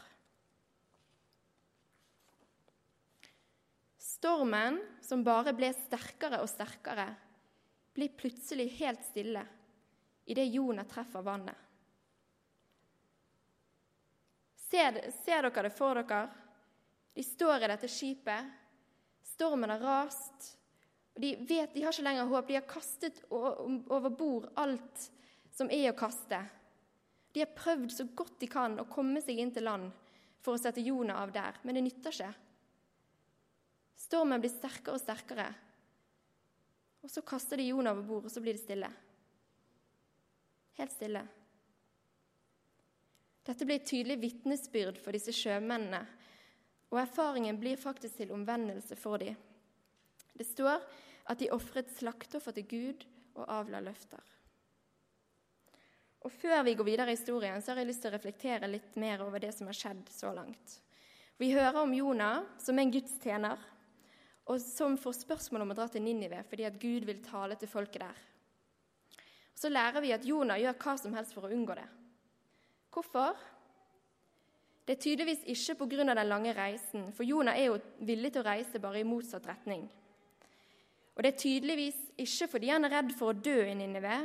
Stormen, 4.01 4.79
som 5.05 5.21
bare 5.25 5.53
ble 5.53 5.69
sterkere 5.75 6.39
og 6.41 6.49
sterkere, 6.49 7.11
blir 7.93 8.15
plutselig 8.17 8.71
helt 8.79 9.03
stille 9.05 9.43
idet 10.25 10.47
Jonah 10.49 10.87
treffer 10.89 11.21
vannet. 11.21 11.61
Ser, 14.65 14.97
ser, 15.21 15.45
dere 15.45 15.67
det 15.67 15.75
for 15.75 16.01
dere? 16.01 16.44
De 17.15 17.23
står 17.23 17.63
i 17.63 17.71
dette 17.71 17.89
skipet. 17.91 18.51
Stormen 19.23 19.71
har 19.71 19.83
rast. 19.83 20.51
og 21.15 21.23
De 21.23 21.33
vet 21.47 21.73
de 21.73 21.83
har 21.83 21.95
ikke 21.95 22.05
lenger 22.05 22.31
håp. 22.31 22.47
De 22.47 22.57
har 22.59 22.67
kastet 22.69 23.21
over 23.31 24.09
bord 24.11 24.49
alt 24.59 25.09
som 25.55 25.71
er 25.71 25.89
å 25.91 25.97
kaste. 25.97 26.41
De 27.31 27.43
har 27.43 27.55
prøvd 27.55 27.91
så 27.91 28.07
godt 28.15 28.39
de 28.39 28.47
kan 28.51 28.75
å 28.79 28.87
komme 28.91 29.23
seg 29.23 29.39
inn 29.39 29.53
til 29.55 29.67
land 29.67 29.91
for 30.43 30.55
å 30.55 30.61
sette 30.61 30.83
Jonah 30.83 31.23
av 31.23 31.31
der, 31.35 31.57
men 31.63 31.75
det 31.75 31.83
nytter 31.83 32.13
ikke. 32.13 32.33
Stormen 34.05 34.43
blir 34.43 34.51
sterkere 34.53 34.95
og 34.95 35.01
sterkere. 35.01 35.47
Og 37.03 37.11
så 37.11 37.23
kaster 37.25 37.59
de 37.59 37.69
Jonah 37.69 37.95
over 37.95 38.05
bord, 38.07 38.27
og 38.27 38.33
så 38.33 38.43
blir 38.43 38.55
det 38.55 38.63
stille. 38.63 38.91
Helt 40.75 40.93
stille. 40.93 41.23
Dette 43.45 43.67
blir 43.67 43.79
et 43.79 43.87
tydelig 43.87 44.17
vitnesbyrd 44.23 44.99
for 45.01 45.15
disse 45.15 45.33
sjømennene, 45.35 46.01
og 46.91 47.01
erfaringen 47.01 47.57
blir 47.59 47.79
faktisk 47.81 48.21
til 48.21 48.31
omvendelse 48.35 48.95
for 48.99 49.21
dem. 49.21 49.35
Det 50.35 50.47
står 50.47 50.83
at 51.31 51.39
de 51.39 51.51
ofret 51.55 51.89
slakteoffer 51.95 52.55
til 52.55 52.67
Gud 52.69 53.05
og 53.35 53.45
avla 53.51 53.81
løfter. 53.83 54.21
Og 56.25 56.31
Før 56.33 56.63
vi 56.65 56.73
går 56.73 56.87
videre 56.87 57.13
i 57.13 57.17
historien, 57.17 57.61
så 57.61 57.71
har 57.71 57.83
jeg 57.83 57.91
lyst 57.91 58.01
til 58.01 58.09
å 58.09 58.15
reflektere 58.15 58.69
litt 58.69 58.95
mer 58.97 59.21
over 59.21 59.41
det 59.43 59.51
som 59.53 59.69
har 59.69 59.77
skjedd 59.77 60.07
så 60.09 60.31
langt. 60.33 60.79
Vi 61.37 61.51
hører 61.53 61.83
om 61.83 61.93
Jonah 61.93 62.45
som 62.61 62.79
en 62.79 62.91
gudstjener, 62.91 63.59
og 64.45 64.61
som 64.61 64.97
får 64.97 65.19
spørsmål 65.19 65.65
om 65.65 65.73
å 65.73 65.77
dra 65.77 65.87
til 65.89 66.03
Ninive 66.05 66.43
fordi 66.49 66.65
at 66.67 66.79
Gud 66.81 67.05
vil 67.05 67.21
tale 67.25 67.57
til 67.59 67.69
folket 67.69 68.05
der. 68.05 68.23
Så 69.55 69.71
lærer 69.71 70.03
vi 70.03 70.13
at 70.15 70.25
Jonah 70.27 70.59
gjør 70.61 70.77
hva 70.81 70.95
som 70.99 71.13
helst 71.15 71.33
for 71.35 71.47
å 71.47 71.53
unngå 71.53 71.77
det. 71.77 71.87
Hvorfor? 72.93 73.37
Det 74.85 74.93
er 74.93 75.01
tydeligvis 75.01 75.43
ikke 75.49 75.75
pga. 75.79 76.03
den 76.13 76.27
lange 76.27 76.53
reisen, 76.53 77.11
for 77.13 77.23
Jonah 77.23 77.57
er 77.57 77.65
jo 77.65 77.79
villig 77.99 78.33
til 78.33 78.41
å 78.41 78.45
reise 78.45 78.79
bare 78.79 78.99
i 78.99 79.03
motsatt 79.03 79.47
retning. 79.47 79.89
Og 81.15 81.23
det 81.23 81.33
er 81.33 81.39
tydeligvis 81.39 81.97
ikke 82.17 82.47
fordi 82.51 82.69
han 82.69 82.85
er 82.85 82.91
redd 82.99 83.13
for 83.17 83.31
å 83.31 83.37
dø 83.37 83.63
i 83.65 83.73
Ninive, 83.73 84.17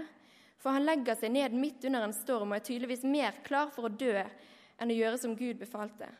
for 0.60 0.76
han 0.76 0.84
legger 0.84 1.16
seg 1.16 1.32
ned 1.32 1.54
midt 1.56 1.86
under 1.88 2.04
en 2.04 2.12
storm 2.12 2.50
og 2.50 2.58
er 2.58 2.66
tydeligvis 2.66 3.06
mer 3.08 3.38
klar 3.46 3.70
for 3.72 3.88
å 3.88 3.92
dø 3.94 4.12
enn 4.80 4.92
å 4.92 4.98
gjøre 4.98 5.20
som 5.22 5.36
Gud 5.38 5.56
befalte. 5.62 6.10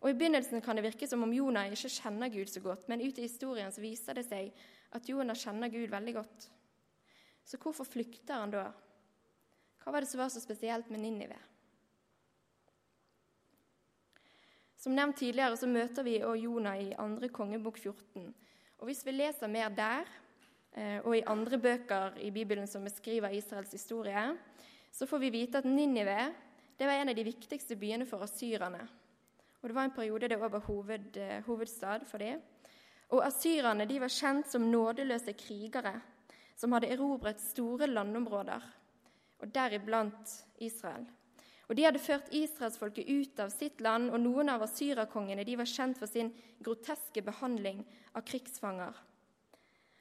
Og 0.00 0.08
I 0.08 0.16
begynnelsen 0.16 0.62
kan 0.64 0.78
det 0.78 0.86
virke 0.86 1.08
som 1.08 1.26
om 1.26 1.34
Jonah 1.34 1.68
ikke 1.68 1.92
kjenner 1.92 2.32
Gud 2.32 2.48
så 2.48 2.62
godt, 2.64 2.86
men 2.88 3.02
ute 3.04 3.20
i 3.20 3.26
historien 3.26 3.72
så 3.72 3.82
viser 3.84 4.16
det 4.16 4.24
seg 4.30 4.48
at 4.96 5.08
Jonah 5.08 5.36
kjenner 5.36 5.68
Gud 5.68 5.90
veldig 5.92 6.14
godt. 6.16 6.48
Så 7.44 7.60
hvorfor 7.60 7.84
flykter 7.84 8.40
han 8.40 8.54
da? 8.54 8.70
Hva 9.82 9.92
var 9.92 10.04
det 10.04 10.08
som 10.08 10.22
var 10.22 10.32
så 10.32 10.40
spesielt 10.40 10.88
med 10.88 11.02
Ninive? 11.04 11.36
Som 14.80 14.94
nevnt 14.96 15.18
tidligere 15.20 15.58
så 15.60 15.68
møter 15.68 16.04
vi 16.06 16.14
og 16.24 16.38
Jonah 16.40 16.78
i 16.80 16.94
andre 16.96 17.28
kongebok 17.28 17.76
14. 17.76 18.30
Og 18.80 18.88
Hvis 18.88 19.02
vi 19.04 19.12
leser 19.12 19.50
mer 19.52 19.68
der 19.68 20.08
eh, 20.72 21.04
og 21.04 21.16
i 21.18 21.26
andre 21.28 21.58
bøker 21.60 22.16
i 22.24 22.30
Bibelen 22.32 22.66
som 22.66 22.86
beskriver 22.88 23.28
Israels 23.36 23.74
historie, 23.76 24.22
så 24.92 25.06
får 25.06 25.20
vi 25.20 25.30
vite 25.34 25.60
at 25.60 25.68
Ninive 25.68 26.32
det 26.80 26.88
var 26.88 26.96
en 26.96 27.12
av 27.12 27.18
de 27.18 27.26
viktigste 27.26 27.76
byene 27.76 28.06
for 28.08 28.24
asyrerne. 28.24 28.80
Og 29.60 29.68
Det 29.68 29.76
var 29.76 29.84
en 29.84 29.92
periode 29.92 30.28
det 30.28 30.40
var 30.40 30.64
hoved, 30.64 31.16
eh, 31.16 31.44
hovedstad 31.44 32.06
for 32.08 32.18
dem. 32.18 32.40
Og 33.10 33.26
Asyrerne 33.26 33.84
de 33.84 34.00
var 34.00 34.08
kjent 34.08 34.48
som 34.48 34.62
nådeløse 34.62 35.36
krigere 35.36 36.00
som 36.56 36.72
hadde 36.72 36.88
erobret 36.88 37.40
store 37.40 37.86
landområder, 37.86 38.60
og 39.40 39.54
deriblant 39.54 40.44
Israel. 40.58 41.06
Og 41.70 41.76
De 41.78 41.84
hadde 41.86 42.02
ført 42.02 42.32
israelsfolket 42.34 43.06
ut 43.06 43.40
av 43.44 43.52
sitt 43.54 43.78
land, 43.80 44.08
og 44.10 44.18
noen 44.18 44.48
av 44.50 44.64
asyrerkongene 44.66 45.44
de 45.46 45.54
var 45.60 45.70
kjent 45.70 46.00
for 46.00 46.10
sin 46.10 46.32
groteske 46.58 47.22
behandling 47.22 47.84
av 48.18 48.24
krigsfanger. 48.26 48.96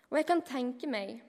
Og 0.09 0.17
jeg 0.17 0.25
kan 0.25 0.41
tenke 0.41 0.89
meg 0.89 1.19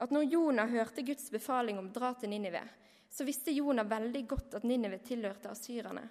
at 0.00 0.14
når 0.14 0.30
Jonah 0.32 0.72
hørte 0.72 1.04
Guds 1.04 1.28
befaling 1.30 1.76
om 1.76 1.90
å 1.90 1.92
dra 1.92 2.14
til 2.16 2.32
Ninive, 2.32 2.64
så 3.12 3.28
visste 3.28 3.52
Jonah 3.52 3.84
veldig 3.84 4.22
godt 4.26 4.56
at 4.56 4.64
Ninive 4.64 5.02
tilhørte 5.04 5.52
asyrerne. 5.52 6.06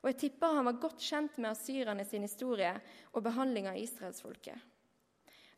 Og 0.00 0.08
jeg 0.08 0.18
tipper 0.24 0.56
han 0.56 0.66
var 0.66 0.80
godt 0.82 1.04
kjent 1.04 1.36
med 1.38 1.52
asyrerne 1.52 2.08
sin 2.08 2.24
historie 2.24 2.72
og 3.12 3.22
behandling 3.22 3.68
av 3.68 3.76
israelsfolket. 3.78 4.56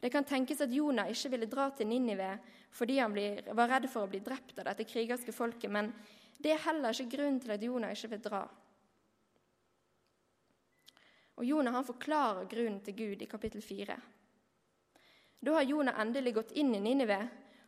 Det 0.03 0.11
kan 0.13 0.27
tenkes 0.27 0.61
at 0.61 0.75
Jonah 0.75 1.09
ikke 1.09 1.31
ville 1.33 1.49
dra 1.49 1.71
til 1.73 1.89
Ninive 1.89 2.35
fordi 2.75 2.99
han 2.99 3.15
var 3.57 3.71
redd 3.71 3.87
for 3.89 4.05
å 4.05 4.11
bli 4.11 4.19
drept 4.21 4.59
av 4.59 4.67
dette 4.67 4.85
krigerske 4.91 5.33
folket, 5.33 5.71
men 5.71 5.95
det 6.39 6.53
er 6.53 6.65
heller 6.67 6.95
ikke 6.95 7.17
grunnen 7.17 7.41
til 7.41 7.55
at 7.55 7.63
Jonah 7.63 7.95
ikke 7.95 8.11
vil 8.15 8.25
dra. 8.25 8.43
Og 11.35 11.47
Jonah 11.47 11.75
han 11.75 11.87
forklarer 11.87 12.49
grunnen 12.51 12.81
til 12.85 12.97
Gud 12.97 13.23
i 13.23 13.31
kapittel 13.31 13.63
4. 13.63 13.97
Da 15.45 15.55
har 15.59 15.67
Jonah 15.69 16.01
endelig 16.01 16.35
gått 16.39 16.55
inn 16.57 16.73
i 16.75 16.81
Ninive 16.81 17.19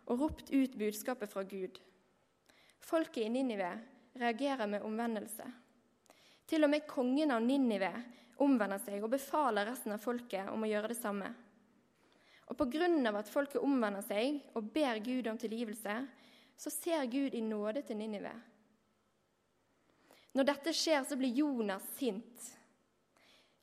og 0.07 0.21
ropt 0.21 0.53
ut 0.55 0.77
budskapet 0.79 1.31
fra 1.31 1.43
Gud. 1.45 1.81
Folket 2.81 3.27
i 3.27 3.31
Ninive 3.33 3.73
reagerer 4.17 4.67
med 4.71 4.85
omvendelse. 4.87 5.47
Til 6.47 6.65
og 6.65 6.71
med 6.71 6.87
kongen 6.87 7.35
av 7.35 7.43
Ninive 7.43 7.91
omvender 8.41 8.81
seg 8.81 9.03
og 9.03 9.11
befaler 9.17 9.67
resten 9.67 9.97
av 9.97 10.03
folket 10.03 10.49
om 10.53 10.63
å 10.63 10.71
gjøre 10.71 10.93
det 10.93 10.99
samme. 11.01 11.33
Og 12.47 12.57
pga. 12.57 12.87
at 13.19 13.29
folket 13.29 13.61
omvender 13.63 14.03
seg 14.07 14.41
og 14.55 14.71
ber 14.73 14.99
Gud 15.03 15.27
om 15.27 15.39
tilgivelse, 15.39 16.07
så 16.57 16.71
ser 16.71 17.05
Gud 17.11 17.35
i 17.35 17.41
nåde 17.41 17.83
til 17.83 17.97
Ninive. 17.97 18.33
Når 20.37 20.45
dette 20.45 20.73
skjer, 20.77 21.01
så 21.09 21.17
blir 21.17 21.33
Jonas 21.33 21.85
sint. 21.97 22.49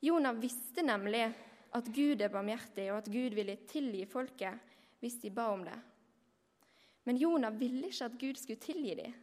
Jonas 0.01 0.39
visste 0.41 0.81
nemlig 0.81 1.27
at 1.73 1.89
Gud 1.93 2.21
er 2.21 2.31
barmhjertig, 2.33 2.87
og 2.89 3.03
at 3.03 3.11
Gud 3.13 3.35
ville 3.37 3.59
tilgi 3.69 4.07
folket 4.09 4.73
hvis 5.03 5.19
de 5.21 5.29
ba 5.35 5.51
om 5.53 5.61
det. 5.67 5.77
Men 7.05 7.19
Jonas 7.21 7.59
ville 7.59 7.91
ikke 7.91 8.09
at 8.09 8.17
Gud 8.17 8.41
skulle 8.41 8.63
tilgi 8.63 8.97
dem. 9.03 9.13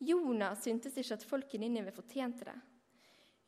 Jonas 0.00 0.62
syntes 0.64 0.96
ikke 0.96 1.18
at 1.18 1.26
folket 1.26 1.60
Ninive 1.60 1.92
fortjente 1.92 2.46
det. 2.46 2.56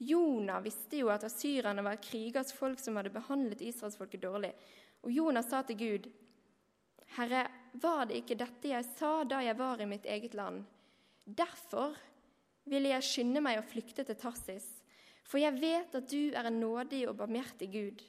Jonas 0.02 0.64
visste 0.66 0.99
jo 0.99 1.12
at 1.14 1.25
asyrerne 1.25 1.84
var 1.87 2.02
krigers 2.02 2.50
folk 2.52 2.80
som 2.82 2.99
hadde 2.99 3.14
behandlet 3.14 3.62
israelsfolket 3.62 4.22
dårlig. 4.25 4.50
Og 5.06 5.14
Jonas 5.14 5.49
sa 5.50 5.62
til 5.62 5.78
Gud, 5.78 6.11
'Herre, 7.16 7.46
var 7.72 8.06
det 8.06 8.16
ikke 8.16 8.40
dette 8.40 8.68
jeg 8.68 8.84
sa 8.99 9.25
da 9.25 9.44
jeg 9.44 9.58
var 9.58 9.80
i 9.80 9.87
mitt 9.87 10.06
eget 10.06 10.34
land?' 10.34 10.64
'Derfor 11.26 11.94
ville 12.69 12.92
jeg 12.95 13.07
skynde 13.07 13.42
meg 13.45 13.59
å 13.59 13.66
flykte 13.66 14.04
til 14.07 14.19
Tarsis, 14.19 14.66
for 15.26 15.40
jeg 15.40 15.59
vet 15.61 15.95
at 15.95 16.11
du 16.11 16.35
er 16.35 16.49
en 16.49 16.61
nådig 16.61 17.07
og 17.09 17.16
barmhjertig 17.23 17.71
Gud.' 17.73 18.04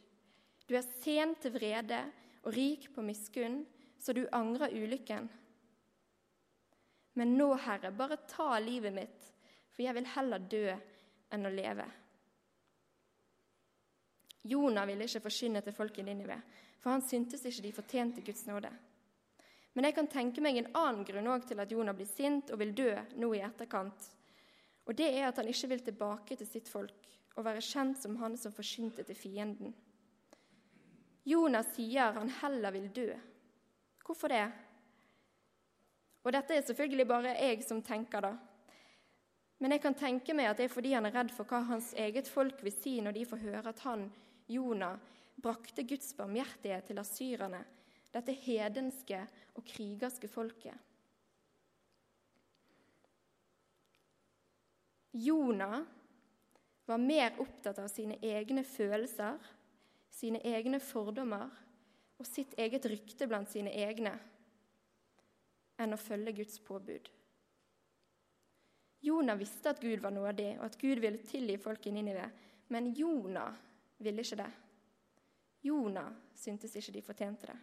'Du 0.64 0.78
er 0.78 0.86
sen 1.04 1.36
til 1.36 1.52
vrede 1.52 2.00
og 2.44 2.54
rik 2.56 2.88
på 2.96 3.04
miskunn, 3.04 3.66
så 4.00 4.14
du 4.14 4.28
angrer 4.32 4.72
ulykken.' 4.72 5.30
Men 7.14 7.36
nå, 7.38 7.54
Herre, 7.56 7.92
bare 7.92 8.18
ta 8.28 8.58
livet 8.60 8.94
mitt, 8.94 9.28
for 9.70 9.84
jeg 9.84 9.94
vil 9.94 10.08
heller 10.16 10.40
dø 10.40 10.64
enn 11.34 11.46
å 11.46 11.52
leve. 11.54 11.86
Jonah 14.44 14.88
ville 14.88 15.06
ikke 15.08 15.24
forkynne 15.24 15.62
til 15.64 15.76
folket 15.76 16.02
i 16.04 16.08
Ninive, 16.08 16.40
for 16.82 16.92
han 16.92 17.06
syntes 17.06 17.46
ikke 17.48 17.64
de 17.64 17.76
fortjente 17.76 18.24
Guds 18.26 18.48
nåde. 18.50 18.72
Men 19.74 19.88
jeg 19.88 19.96
kan 19.96 20.10
tenke 20.12 20.42
meg 20.44 20.58
en 20.60 20.74
annen 20.76 21.06
grunn 21.08 21.46
til 21.48 21.62
at 21.64 21.72
Jonah 21.72 21.96
blir 21.96 22.10
sint 22.10 22.52
og 22.52 22.60
vil 22.60 22.74
dø 22.76 22.92
nå 23.22 23.32
i 23.34 23.42
etterkant. 23.46 24.10
Og 24.86 24.98
det 24.98 25.10
er 25.13 25.30
at 25.30 25.40
han 25.40 25.48
ikke 25.48 25.70
vil 25.72 25.84
tilbake 25.86 26.36
til 26.40 26.48
sitt 26.48 26.70
folk 26.70 27.10
og 27.36 27.46
være 27.48 27.63
kjent 27.63 28.02
som 28.02 28.18
han 28.22 28.36
som 28.38 28.54
forsynte 28.54 29.06
til 29.08 29.18
fienden. 29.18 29.74
Jonas 31.25 31.72
sier 31.75 32.18
han 32.18 32.32
heller 32.42 32.75
vil 32.75 32.90
dø. 32.94 33.08
Hvorfor 34.04 34.28
det? 34.34 34.46
Og 36.24 36.34
dette 36.36 36.56
er 36.56 36.66
selvfølgelig 36.68 37.08
bare 37.08 37.36
jeg 37.38 37.63
som 37.63 37.82
tenker 37.84 38.25
det. 38.25 38.34
Men 39.63 39.72
jeg 39.72 39.84
kan 39.84 39.96
tenke 39.96 40.36
meg 40.36 40.50
at 40.50 40.60
det 40.60 40.68
er 40.68 40.74
fordi 40.74 40.92
han 40.92 41.08
er 41.08 41.16
redd 41.16 41.32
for 41.32 41.48
hva 41.48 41.62
hans 41.70 41.94
eget 41.96 42.28
folk 42.28 42.60
vil 42.66 42.75
si 42.75 42.98
når 43.04 43.16
de 43.16 43.25
får 43.28 43.44
høre 43.46 43.72
at 43.72 43.84
han, 43.88 44.10
Jonah, 44.52 45.00
brakte 45.40 45.86
Guds 45.88 46.12
barmhjertighet 46.18 46.90
til 46.90 47.00
asyrerne, 47.00 47.62
dette 48.12 48.36
hedenske 48.44 49.22
og 49.56 49.63
krigerske 49.66 50.28
folket. 50.28 50.75
Jonah 55.13 55.84
var 56.86 56.98
mer 56.98 57.36
opptatt 57.39 57.79
av 57.79 57.88
sine 57.88 58.17
egne 58.22 58.63
følelser, 58.65 59.38
sine 60.10 60.41
egne 60.46 60.79
fordommer 60.82 61.51
og 62.17 62.25
sitt 62.27 62.55
eget 62.58 62.86
rykte 62.89 63.27
blant 63.29 63.51
sine 63.51 63.72
egne 63.74 64.13
enn 65.82 65.93
å 65.93 66.00
følge 66.00 66.34
Guds 66.38 66.60
påbud. 66.65 67.10
Jonah 69.03 69.38
visste 69.38 69.74
at 69.74 69.82
Gud 69.84 70.00
var 70.00 70.13
nådig, 70.15 70.53
og 70.60 70.65
at 70.70 70.77
Gud 70.79 71.01
ville 71.03 71.20
tilgi 71.27 71.58
folk 71.60 71.88
i 71.88 71.91
Ninive, 71.91 72.29
men 72.72 72.93
Jonah 72.96 73.51
ville 74.00 74.24
ikke 74.24 74.39
det. 74.39 74.51
Jonah 75.67 76.10
syntes 76.36 76.75
ikke 76.79 76.93
de 76.96 77.01
fortjente 77.03 77.50
det. 77.50 77.58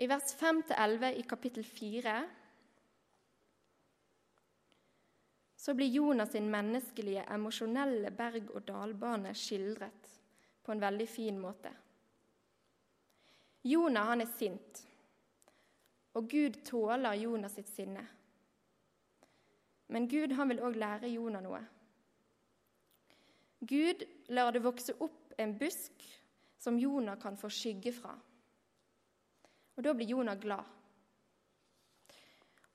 I 0.00 0.06
vers 0.06 0.34
5-11 0.34 1.12
i 1.12 1.22
kapittel 1.22 1.64
4 1.64 2.28
så 5.56 5.74
blir 5.74 5.86
Jonas 5.86 6.30
sin 6.32 6.46
menneskelige, 6.50 7.26
emosjonelle 7.28 8.08
berg-og-dal-bane 8.10 9.34
skildret 9.36 10.08
på 10.64 10.72
en 10.72 10.80
veldig 10.80 11.08
fin 11.08 11.36
måte. 11.40 11.72
Jonah 13.68 14.08
han 14.08 14.24
er 14.24 14.30
sint, 14.38 14.80
og 16.16 16.30
Gud 16.32 16.56
tåler 16.64 17.20
Jonas 17.20 17.58
sitt 17.60 17.68
sinne. 17.68 18.06
Men 19.92 20.08
Gud 20.08 20.32
han 20.32 20.48
vil 20.48 20.64
òg 20.64 20.80
lære 20.80 21.12
Jonah 21.12 21.44
noe. 21.44 21.60
Gud 23.60 24.08
lar 24.32 24.56
det 24.56 24.64
vokse 24.64 24.96
opp 24.96 25.36
en 25.36 25.58
busk 25.60 26.08
som 26.56 26.80
Jonah 26.80 27.20
kan 27.20 27.36
få 27.36 27.52
skygge 27.52 27.92
fra. 27.92 28.16
Og 29.80 29.84
da 29.86 29.94
blir 29.96 30.10
Jonah 30.12 30.36
glad. 30.36 30.64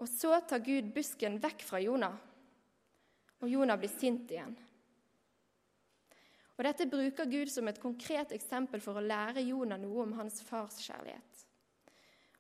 Og 0.01 0.07
så 0.09 0.39
tar 0.41 0.63
Gud 0.65 0.87
busken 0.95 1.35
vekk 1.37 1.61
fra 1.61 1.77
Jonah, 1.77 2.15
og 3.37 3.51
Jonah 3.51 3.77
blir 3.77 3.91
sint 3.93 4.31
igjen. 4.33 4.55
Og 6.55 6.63
Dette 6.65 6.87
bruker 6.89 7.29
Gud 7.29 7.51
som 7.53 7.69
et 7.69 7.77
konkret 7.83 8.33
eksempel 8.33 8.81
for 8.81 8.97
å 8.97 9.05
lære 9.05 9.43
Jonah 9.45 9.77
noe 9.77 10.01
om 10.07 10.17
hans 10.17 10.41
fars 10.47 10.79
kjærlighet. 10.81 11.45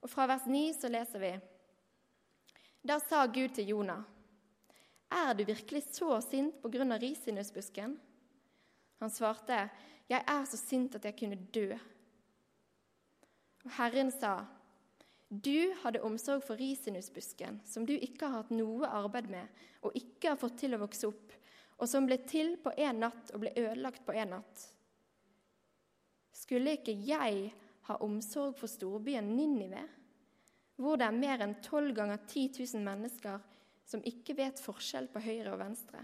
Og 0.01 0.09
Fra 0.09 0.25
vers 0.33 0.49
9 0.49 0.65
så 0.79 0.89
leser 0.89 1.21
vi 1.21 1.31
Da 2.81 2.97
sa 3.05 3.21
Gud 3.29 3.53
til 3.53 3.69
Jonah, 3.69 4.01
er 5.13 5.37
du 5.37 5.45
virkelig 5.45 5.83
så 5.93 6.17
sint 6.25 6.57
på 6.63 6.73
grunn 6.73 6.97
av 6.97 7.05
risinusbusken? 7.05 7.99
Han 8.97 9.13
svarte, 9.13 9.69
Jeg 10.09 10.25
er 10.25 10.45
så 10.49 10.57
sint 10.57 10.97
at 10.97 11.05
jeg 11.05 11.21
kunne 11.21 11.37
dø. 11.53 11.77
Og 13.65 13.71
Herren 13.77 14.11
sa, 14.13 14.39
du 15.29 15.73
hadde 15.81 16.03
omsorg 16.05 16.43
for 16.45 16.57
risinusbusken, 16.57 17.59
som 17.65 17.85
du 17.85 17.95
ikke 17.95 18.27
har 18.27 18.43
hatt 18.43 18.53
noe 18.53 18.87
arbeid 18.87 19.29
med 19.31 19.65
og 19.85 19.97
ikke 19.97 20.31
har 20.31 20.39
fått 20.39 20.59
til 20.61 20.77
å 20.77 20.81
vokse 20.81 21.09
opp, 21.09 21.33
og 21.81 21.89
som 21.89 22.07
ble 22.07 22.17
til 22.29 22.55
på 22.61 22.73
én 22.77 23.01
natt 23.03 23.33
og 23.33 23.43
ble 23.43 23.51
ødelagt 23.57 24.05
på 24.05 24.15
én 24.15 24.31
natt. 24.31 24.63
Skulle 26.35 26.77
ikke 26.77 26.95
jeg 27.05 27.51
ha 27.89 27.97
omsorg 28.05 28.55
for 28.59 28.71
storbyen 28.71 29.27
Ninive, 29.35 29.83
hvor 30.75 30.99
det 30.99 31.07
er 31.07 31.17
mer 31.17 31.43
enn 31.45 31.57
tolv 31.63 31.93
ganger 31.95 32.19
10 32.27 32.59
000 32.75 32.83
mennesker 32.85 33.39
som 33.85 34.03
ikke 34.05 34.35
vet 34.37 34.61
forskjell 34.61 35.07
på 35.13 35.21
høyre 35.23 35.53
og 35.53 35.61
venstre? 35.61 36.01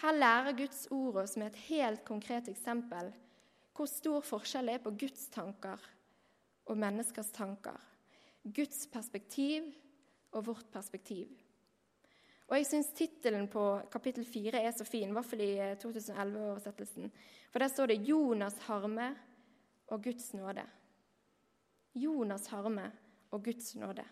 Her 0.00 0.16
lærer 0.16 0.56
Guds 0.56 0.86
ord 0.96 1.20
oss 1.24 1.36
med 1.36 1.50
et 1.50 1.64
helt 1.68 2.04
konkret 2.08 2.48
eksempel 2.48 3.10
hvor 3.80 3.88
stor 3.88 4.20
forskjell 4.20 4.68
det 4.68 4.74
er 4.76 4.82
på 4.84 4.92
Guds 5.00 5.22
tanker 5.32 5.80
og 6.68 6.76
menneskers 6.76 7.30
tanker. 7.32 7.78
Guds 8.44 8.84
perspektiv 8.92 9.70
og 10.36 10.44
vårt 10.50 10.68
perspektiv. 10.72 11.30
Og 12.50 12.58
Jeg 12.58 12.66
syns 12.66 12.90
tittelen 12.92 13.46
på 13.48 13.62
kapittel 13.92 14.26
4 14.26 14.60
er 14.60 14.74
så 14.74 14.84
fin, 14.84 15.08
i 15.08 15.16
hvert 15.16 15.28
fall 15.30 15.40
i 15.44 15.54
2011-oversettelsen. 15.80 17.08
For 17.52 17.58
der 17.62 17.68
står 17.68 17.86
det 17.86 17.98
'Jonas' 18.04 18.60
harme 18.66 19.16
og 19.86 20.02
Guds 20.02 20.34
nåde'. 20.34 20.66
Jonas' 21.96 22.50
harme 22.50 22.92
og 23.30 23.44
Guds 23.44 23.74
nåde. 23.76 24.04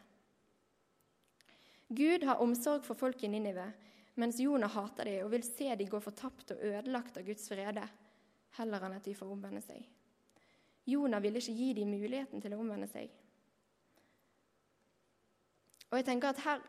Gud 1.89 2.25
har 2.25 2.41
omsorg 2.41 2.85
for 2.85 2.95
folk 2.95 3.23
i 3.23 3.27
Ninive, 3.27 3.73
mens 4.15 4.41
Jonah 4.41 4.71
hater 4.71 5.05
dem 5.05 5.25
og 5.25 5.31
vil 5.31 5.43
se 5.43 5.77
dem 5.77 5.89
gå 5.89 6.01
fortapt 6.01 6.51
og 6.51 6.63
ødelagt 6.63 7.17
av 7.17 7.25
Guds 7.25 7.49
frede 7.49 7.89
heller 8.59 8.85
enn 8.85 8.97
at 8.99 9.07
de 9.07 9.15
får 9.17 9.31
omvende 9.33 9.63
seg. 9.65 9.87
Jonah 10.89 11.23
ville 11.23 11.41
ikke 11.41 11.57
gi 11.57 11.73
dem 11.77 11.93
muligheten 11.93 12.43
til 12.43 12.55
å 12.55 12.61
omvende 12.63 12.89
seg. 12.91 13.11
Og 15.89 15.99
jeg 15.99 16.07
tenker 16.09 16.33
at 16.33 16.43
her, 16.45 16.63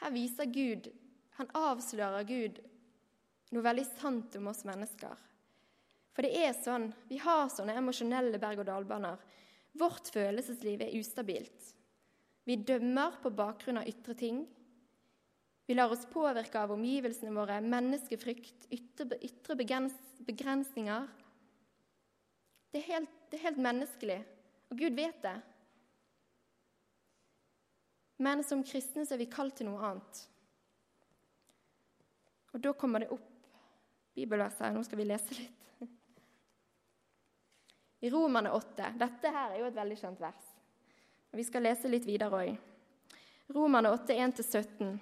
her 0.00 0.12
viser 0.14 0.48
Gud 0.48 0.88
Han 1.38 1.48
avslører 1.56 2.26
Gud 2.28 2.58
noe 3.52 3.64
veldig 3.64 3.84
sant 3.88 4.34
om 4.36 4.50
oss 4.50 4.66
mennesker. 4.68 5.16
For 6.12 6.24
det 6.24 6.32
er 6.44 6.52
sånn, 6.56 6.90
vi 7.08 7.16
har 7.24 7.48
sånne 7.52 7.76
emosjonelle 7.80 8.40
berg-og-dal-baner. 8.40 9.16
Vårt 9.80 10.10
følelsesliv 10.12 10.84
er 10.84 10.92
ustabilt. 10.98 11.70
Vi 12.44 12.58
dømmer 12.68 13.16
på 13.22 13.32
bakgrunn 13.32 13.80
av 13.80 13.88
ytre 13.88 14.16
ting. 14.18 14.42
Vi 15.64 15.76
lar 15.76 15.92
oss 15.94 16.04
påvirke 16.10 16.60
av 16.60 16.74
omgivelsene 16.74 17.32
våre, 17.32 17.60
menneskefrykt, 17.64 18.66
ytre, 18.74 19.16
ytre 19.24 19.56
begrensninger. 19.56 21.08
Det 22.72 22.80
er, 22.80 22.86
helt, 22.88 23.16
det 23.30 23.36
er 23.36 23.48
helt 23.50 23.60
menneskelig, 23.60 24.18
og 24.72 24.78
Gud 24.80 24.94
vet 24.96 25.18
det. 25.22 25.34
Men 28.22 28.44
som 28.46 28.62
kristne 28.64 29.04
så 29.04 29.16
er 29.16 29.20
vi 29.20 29.28
kalt 29.28 29.58
til 29.58 29.68
noe 29.68 29.82
annet. 29.84 30.22
Og 32.52 32.62
da 32.64 32.72
kommer 32.76 33.04
det 33.04 33.10
opp 33.12 33.28
bibelvers 34.16 34.58
her. 34.60 34.72
Nå 34.72 34.84
skal 34.86 35.00
vi 35.00 35.08
lese 35.08 35.36
litt. 35.36 35.58
I 38.02 38.10
Romerne 38.10 38.50
8. 38.56 38.92
Dette 38.98 39.30
her 39.30 39.52
er 39.52 39.60
jo 39.60 39.68
et 39.68 39.76
veldig 39.76 39.96
kjent 40.00 40.20
vers. 40.20 40.48
Vi 41.32 41.44
skal 41.46 41.64
lese 41.64 41.90
litt 41.90 42.06
videre 42.08 42.40
òg. 42.40 42.56
Romerne 43.54 43.92
8, 43.94 44.16
1-17. 44.16 44.96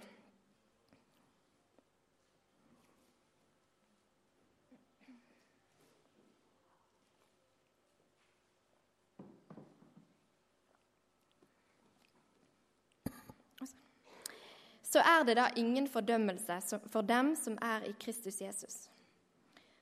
Så 14.91 15.03
er 15.07 15.23
det 15.25 15.37
da 15.39 15.51
ingen 15.57 15.87
fordømmelse 15.89 16.81
for 16.91 17.07
dem 17.07 17.35
som 17.39 17.59
er 17.63 17.87
i 17.87 17.95
Kristus 18.01 18.41
Jesus. 18.43 18.89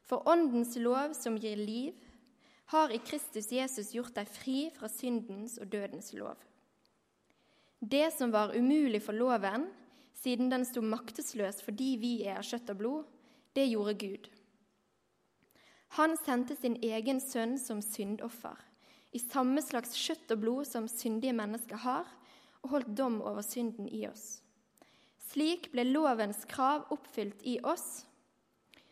For 0.04 0.28
Åndens 0.28 0.76
lov, 0.76 1.14
som 1.16 1.38
gir 1.40 1.56
liv, 1.56 1.94
har 2.68 2.92
i 2.92 3.00
Kristus 3.00 3.48
Jesus 3.52 3.94
gjort 3.94 4.14
deg 4.16 4.28
fri 4.28 4.58
fra 4.76 4.88
syndens 4.92 5.56
og 5.60 5.70
dødens 5.72 6.12
lov. 6.12 6.36
Det 7.80 8.10
som 8.12 8.32
var 8.32 8.52
umulig 8.56 9.00
for 9.04 9.16
loven, 9.16 9.68
siden 10.18 10.50
den 10.50 10.66
sto 10.68 10.82
maktesløs 10.82 11.62
fordi 11.64 11.94
vi 12.00 12.12
er 12.26 12.40
av 12.40 12.48
kjøtt 12.48 12.72
og 12.74 12.80
blod, 12.80 13.06
det 13.56 13.68
gjorde 13.70 13.94
Gud. 14.02 14.28
Han 15.96 16.18
sendte 16.20 16.56
sin 16.58 16.76
egen 16.84 17.20
sønn 17.24 17.56
som 17.60 17.80
syndoffer, 17.80 18.58
i 19.16 19.20
samme 19.22 19.62
slags 19.64 19.96
kjøtt 19.96 20.34
og 20.34 20.42
blod 20.42 20.68
som 20.68 20.88
syndige 20.90 21.32
mennesker 21.32 21.80
har, 21.80 22.04
og 22.60 22.74
holdt 22.74 22.92
dom 22.98 23.22
over 23.22 23.40
synden 23.46 23.88
i 23.88 24.02
oss. 24.10 24.42
Slik 25.28 25.68
ble 25.74 25.84
lovens 25.84 26.44
krav 26.48 26.86
oppfylt 26.94 27.42
i 27.44 27.58
oss, 27.60 28.06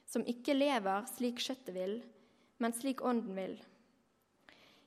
som 0.06 0.24
ikke 0.28 0.56
lever 0.56 1.06
slik 1.08 1.40
kjøttet 1.40 1.72
vil, 1.74 1.96
men 2.60 2.74
slik 2.76 3.00
ånden 3.04 3.36
vil. 3.36 3.56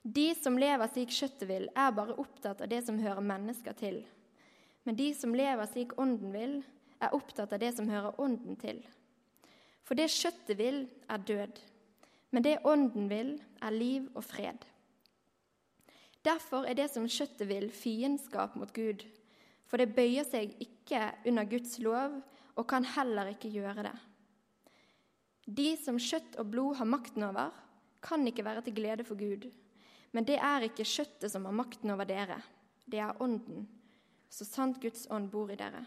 De 0.02 0.30
som 0.38 0.56
lever 0.58 0.88
slik 0.92 1.10
kjøttet 1.12 1.48
vil, 1.50 1.66
er 1.74 1.90
bare 1.96 2.16
opptatt 2.22 2.62
av 2.62 2.70
det 2.70 2.80
som 2.86 3.00
hører 3.02 3.26
mennesker 3.26 3.76
til. 3.76 4.00
Men 4.86 4.96
de 4.96 5.10
som 5.14 5.34
lever 5.36 5.68
slik 5.68 5.96
ånden 6.00 6.32
vil, 6.32 6.56
er 7.02 7.14
opptatt 7.16 7.52
av 7.52 7.60
det 7.60 7.74
som 7.76 7.88
hører 7.90 8.16
ånden 8.20 8.56
til. 8.60 8.80
For 9.84 9.98
det 9.98 10.10
kjøttet 10.12 10.56
vil, 10.60 10.84
er 11.10 11.24
død, 11.26 11.60
men 12.30 12.46
det 12.46 12.60
ånden 12.64 13.10
vil, 13.10 13.34
er 13.60 13.74
liv 13.74 14.06
og 14.14 14.24
fred. 14.24 14.62
Derfor 16.24 16.68
er 16.68 16.76
det 16.78 16.92
som 16.92 17.08
kjøttet 17.08 17.48
vil, 17.48 17.72
fiendskap 17.74 18.54
mot 18.60 18.70
Gud 18.76 19.02
for 19.70 19.78
det 19.78 19.94
bøyer 19.94 20.26
seg 20.26 20.56
ikke 20.58 21.04
under 21.30 21.46
Guds 21.46 21.78
lov 21.78 22.18
og 22.58 22.66
kan 22.68 22.86
heller 22.96 23.30
ikke 23.30 23.52
gjøre 23.54 23.86
det. 23.86 23.96
De 25.46 25.70
som 25.78 25.98
kjøtt 25.98 26.36
og 26.42 26.50
blod 26.50 26.78
har 26.80 26.88
makten 26.90 27.24
over, 27.26 27.54
kan 28.02 28.26
ikke 28.26 28.44
være 28.46 28.64
til 28.66 28.74
glede 28.76 29.06
for 29.06 29.18
Gud. 29.18 29.46
Men 30.12 30.26
det 30.26 30.40
er 30.42 30.66
ikke 30.66 30.86
kjøttet 30.88 31.30
som 31.30 31.46
har 31.46 31.54
makten 31.54 31.92
over 31.94 32.08
dere, 32.08 32.40
det 32.90 32.98
er 32.98 33.18
Ånden, 33.22 33.68
så 34.30 34.46
sant 34.46 34.80
Guds 34.82 35.06
ånd 35.10 35.30
bor 35.30 35.50
i 35.52 35.58
dere. 35.58 35.84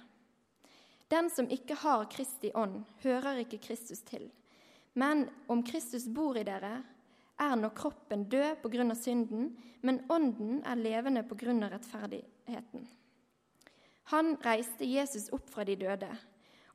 Den 1.12 1.30
som 1.30 1.50
ikke 1.52 1.76
har 1.84 2.08
Kristi 2.12 2.54
ånd, 2.56 2.84
hører 3.04 3.44
ikke 3.44 3.60
Kristus 3.68 4.02
til. 4.08 4.30
Men 4.96 5.28
om 5.52 5.64
Kristus 5.68 6.08
bor 6.08 6.38
i 6.40 6.46
dere, 6.48 6.78
er 7.42 7.56
nå 7.60 7.70
kroppen 7.76 8.28
død 8.30 8.64
av 8.64 8.96
synden, 8.96 9.52
men 9.82 10.04
ånden 10.10 10.62
er 10.64 10.80
levende 10.80 11.26
av 11.26 11.72
rettferdigheten. 11.74 12.88
Han 14.12 14.36
reiste 14.44 14.86
Jesus 14.86 15.30
opp 15.36 15.50
fra 15.54 15.64
de 15.68 15.78
døde. 15.80 16.10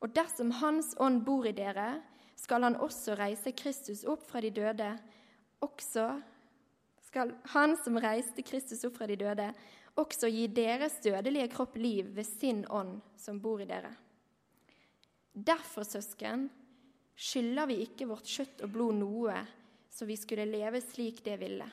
Og 0.00 0.14
dersom 0.14 0.52
Hans 0.60 0.94
ånd 1.02 1.24
bor 1.26 1.46
i 1.48 1.52
dere, 1.52 1.98
skal 2.38 2.62
han 2.62 2.78
også 2.78 3.16
reise 3.18 3.52
Kristus 3.52 4.04
opp 4.06 4.22
fra 4.28 4.40
de 4.44 4.52
døde, 4.54 4.92
også 5.64 6.06
skal 7.08 7.32
Han 7.54 7.74
som 7.82 7.98
reiste 7.98 8.44
Kristus 8.46 8.84
opp 8.86 8.98
fra 9.00 9.08
de 9.10 9.16
døde, 9.18 9.48
også 9.98 10.28
gi 10.30 10.46
deres 10.54 11.00
dødelige 11.02 11.48
kropp 11.50 11.76
liv 11.80 12.12
ved 12.14 12.26
sin 12.28 12.62
ånd 12.70 13.00
som 13.18 13.40
bor 13.42 13.62
i 13.62 13.66
dere. 13.66 13.90
Derfor, 15.32 15.82
søsken, 15.82 16.48
skylder 17.18 17.66
vi 17.70 17.80
ikke 17.82 18.06
vårt 18.10 18.28
kjøtt 18.28 18.62
og 18.66 18.72
blod 18.74 18.98
noe, 19.00 19.40
så 19.90 20.06
vi 20.06 20.16
skulle 20.18 20.46
leve 20.46 20.80
slik 20.84 21.24
det 21.26 21.38
ville. 21.40 21.66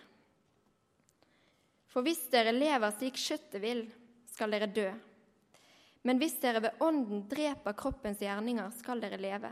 For 1.91 2.05
hvis 2.05 2.25
dere 2.33 2.55
lever 2.55 2.95
slik 2.95 3.19
kjøttet 3.21 3.61
vil, 3.61 3.85
skal 4.31 4.55
dere 4.55 4.71
dø. 4.71 4.87
Men 6.05 6.19
hvis 6.21 6.37
dere 6.41 6.61
ved 6.61 6.81
Ånden 6.85 7.23
dreper 7.29 7.73
kroppens 7.77 8.21
gjerninger, 8.21 8.69
skal 8.77 9.01
dere 9.01 9.17
leve. 9.17 9.49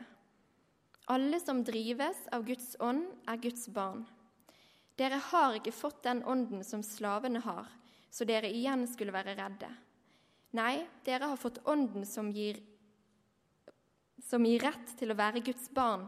Alle 1.12 1.40
som 1.42 1.64
drives 1.66 2.20
av 2.32 2.46
Guds 2.48 2.76
ånd, 2.80 3.08
er 3.28 3.40
Guds 3.42 3.66
barn. 3.74 4.06
Dere 4.96 5.18
har 5.32 5.58
ikke 5.58 5.74
fått 5.74 6.04
den 6.06 6.22
ånden 6.30 6.62
som 6.64 6.84
slavene 6.86 7.42
har, 7.42 7.66
så 8.14 8.28
dere 8.30 8.52
igjen 8.54 8.86
skulle 8.88 9.16
være 9.16 9.34
redde. 9.40 9.72
Nei, 10.54 10.86
dere 11.04 11.32
har 11.32 11.42
fått 11.42 11.64
ånden 11.66 12.06
som 12.06 12.30
gir, 12.32 12.60
som 14.22 14.46
gir 14.46 14.62
rett 14.62 14.94
til 15.00 15.12
å 15.12 15.18
være 15.18 15.42
Guds 15.44 15.66
barn, 15.74 16.06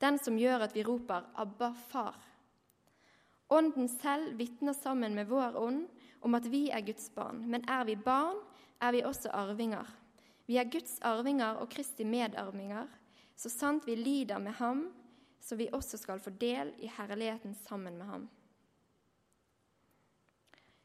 den 0.00 0.16
som 0.18 0.38
gjør 0.40 0.64
at 0.64 0.72
vi 0.74 0.82
roper 0.82 1.28
'Abba, 1.36 1.74
far'. 1.92 2.16
Ånden 3.52 3.88
selv 3.88 4.38
vitner 4.38 4.72
sammen 4.72 5.14
med 5.14 5.28
vår 5.28 5.56
ånd 5.60 5.88
om 6.24 6.34
at 6.34 6.46
vi 6.48 6.70
er 6.70 6.80
Guds 6.80 7.10
barn. 7.14 7.44
Men 7.50 7.68
er 7.68 7.84
vi 7.84 7.96
barn, 7.96 8.40
er 8.82 8.92
vi 8.94 9.04
også 9.06 9.30
arvinger. 9.30 9.86
Vi 10.46 10.58
er 10.58 10.70
Guds 10.70 10.98
arvinger 11.06 11.60
og 11.62 11.70
Kristi 11.70 12.04
medarvinger, 12.04 12.90
så 13.38 13.50
sant 13.50 13.86
vi 13.86 13.94
lider 13.96 14.42
med 14.42 14.56
ham, 14.58 14.88
så 15.40 15.56
vi 15.58 15.70
også 15.72 15.98
skal 15.98 16.20
få 16.22 16.34
del 16.38 16.74
i 16.82 16.90
herligheten 16.90 17.54
sammen 17.66 17.96
med 17.98 18.06
ham. 18.06 18.28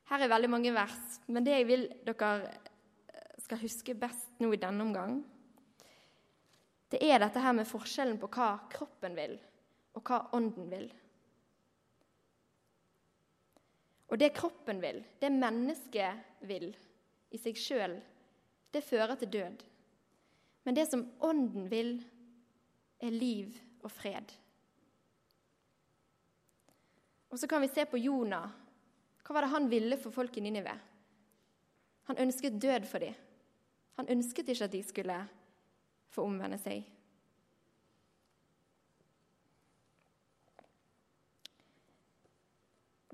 Her 0.07 0.23
er 0.23 0.31
veldig 0.31 0.49
mange 0.49 0.71
vers, 0.73 1.17
men 1.27 1.45
det 1.45 1.57
jeg 1.57 1.67
vil 1.67 1.87
dere 2.07 2.31
skal 3.43 3.59
huske 3.61 3.97
best 3.97 4.39
nå 4.39 4.53
i 4.53 4.61
denne 4.61 4.85
omgang, 4.85 5.19
det 6.87 7.01
er 7.03 7.19
dette 7.19 7.41
her 7.43 7.51
med 7.55 7.67
forskjellen 7.67 8.19
på 8.21 8.29
hva 8.31 8.53
kroppen 8.71 9.17
vil, 9.17 9.35
og 9.97 10.07
hva 10.07 10.21
ånden 10.37 10.69
vil. 10.71 10.87
Og 14.07 14.19
det 14.21 14.31
kroppen 14.37 14.79
vil, 14.79 15.01
det 15.19 15.33
mennesket 15.33 16.45
vil 16.47 16.69
i 17.31 17.39
seg 17.41 17.59
sjøl, 17.59 17.97
det 18.71 18.83
fører 18.85 19.15
til 19.19 19.31
død. 19.33 19.63
Men 20.67 20.75
det 20.75 20.87
som 20.89 21.05
ånden 21.23 21.69
vil, 21.71 21.97
er 22.99 23.13
liv 23.13 23.55
og 23.85 23.91
fred. 23.93 24.33
Og 27.29 27.39
så 27.39 27.47
kan 27.47 27.61
vi 27.61 27.69
se 27.71 27.85
på 27.85 27.99
Jonah. 27.99 28.49
Hva 29.23 29.35
var 29.35 29.45
det 29.45 29.53
han 29.53 29.69
ville 29.69 29.99
for 29.99 30.15
folk 30.15 30.37
i 30.39 30.43
Ninive? 30.43 30.73
Han 32.07 32.19
ønsket 32.23 32.61
død 32.61 32.87
for 32.87 33.03
dem. 33.03 33.15
Han 33.99 34.09
ønsket 34.09 34.49
ikke 34.49 34.67
at 34.67 34.71
de 34.71 34.83
skulle 34.85 35.17
få 36.13 36.23
omvende 36.23 36.59
seg. 36.61 36.85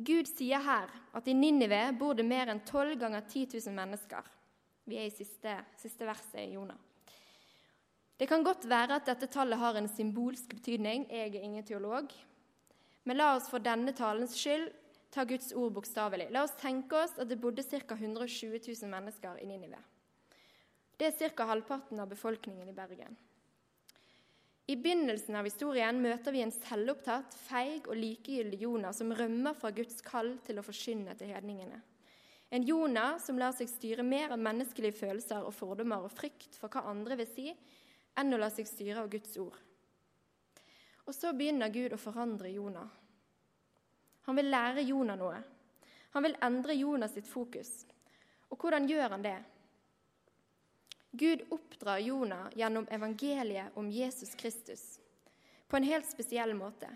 Gud 0.03 0.27
sier 0.29 0.61
her 0.63 0.91
at 1.15 1.27
i 1.27 1.35
Ninive 1.37 1.81
bor 1.99 2.15
det 2.17 2.25
mer 2.27 2.51
enn 2.51 2.63
12 2.65 2.97
ganger 3.01 3.23
10 3.27 3.47
000 3.55 3.75
mennesker. 3.75 4.27
Vi 4.89 4.99
er 4.99 5.07
i 5.07 5.13
siste, 5.13 5.55
siste 5.79 6.07
verset 6.07 6.41
i 6.43 6.53
Jonah. 6.57 6.79
Det 8.19 8.27
kan 8.29 8.43
godt 8.43 8.67
være 8.69 8.99
at 8.99 9.07
dette 9.09 9.27
tallet 9.31 9.59
har 9.59 9.75
en 9.75 9.89
symbolsk 9.89 10.53
betydning. 10.53 11.07
Jeg 11.09 11.33
er 11.35 11.41
ingen 11.43 11.65
teolog. 11.65 12.11
Men 13.03 13.17
la 13.19 13.33
oss 13.35 13.49
for 13.51 13.63
denne 13.63 13.91
talens 13.95 14.35
skyld 14.37 14.69
ta 15.11 15.25
Guds 15.27 15.51
ord 15.53 15.73
bokstavelig. 15.75 16.29
La 16.31 16.45
oss 16.45 16.55
tenke 16.59 16.97
oss 17.03 17.17
at 17.19 17.29
det 17.29 17.39
bodde 17.41 17.63
ca. 17.63 17.95
120 17.95 18.59
000 18.59 18.91
mennesker 18.91 19.41
i 19.41 19.49
Ninive. 19.49 19.81
Det 20.97 21.09
er 21.09 21.33
ca. 21.35 21.47
halvparten 21.49 21.99
av 21.99 22.09
befolkningen 22.09 22.69
i 22.69 22.75
Bergen. 22.75 23.17
I 24.73 24.77
begynnelsen 24.81 25.35
av 25.37 25.45
historien 25.45 25.99
møter 26.01 26.33
vi 26.33 26.39
en 26.41 26.51
selvopptatt, 26.51 27.35
feig 27.45 27.85
og 27.85 27.93
likegyldig 27.93 28.57
Jonah 28.63 28.93
som 28.97 29.11
rømmer 29.13 29.53
fra 29.53 29.69
Guds 29.69 29.99
kall 30.01 30.31
til 30.47 30.57
å 30.57 30.63
forkynne 30.65 31.13
til 31.19 31.29
hedningene. 31.29 31.77
En 32.49 32.65
Jonah 32.65 33.19
som 33.21 33.37
lar 33.37 33.53
seg 33.53 33.69
styre 33.69 34.01
mer 34.07 34.33
av 34.33 34.41
menneskelige 34.41 34.97
følelser 34.97 35.45
og 35.45 35.53
fordommer 35.53 36.07
og 36.07 36.15
frykt 36.15 36.57
for 36.57 36.73
hva 36.73 36.87
andre 36.89 37.19
vil 37.21 37.29
si, 37.29 37.45
enn 38.17 38.33
å 38.33 38.39
la 38.41 38.49
seg 38.49 38.65
styre 38.65 39.03
av 39.03 39.13
Guds 39.13 39.37
ord. 39.43 39.53
Og 41.05 41.13
så 41.13 41.35
begynner 41.37 41.69
Gud 41.69 41.93
å 41.93 42.01
forandre 42.01 42.49
Jonah. 42.55 42.89
Han 44.25 44.41
vil 44.41 44.49
lære 44.49 44.89
Jonah 44.89 45.21
noe. 45.21 45.37
Han 46.17 46.25
vil 46.25 46.39
endre 46.49 46.79
Jonas 46.79 47.13
sitt 47.13 47.29
fokus. 47.29 47.83
Og 48.49 48.57
hvordan 48.57 48.89
gjør 48.89 49.19
han 49.19 49.29
det? 49.29 49.37
Gud 51.15 51.41
oppdrar 51.53 51.97
Jonah 51.97 52.47
gjennom 52.55 52.87
evangeliet 52.89 53.77
om 53.77 53.91
Jesus 53.91 54.35
Kristus 54.35 54.99
på 55.67 55.77
en 55.77 55.83
helt 55.83 56.09
spesiell 56.09 56.55
måte. 56.57 56.89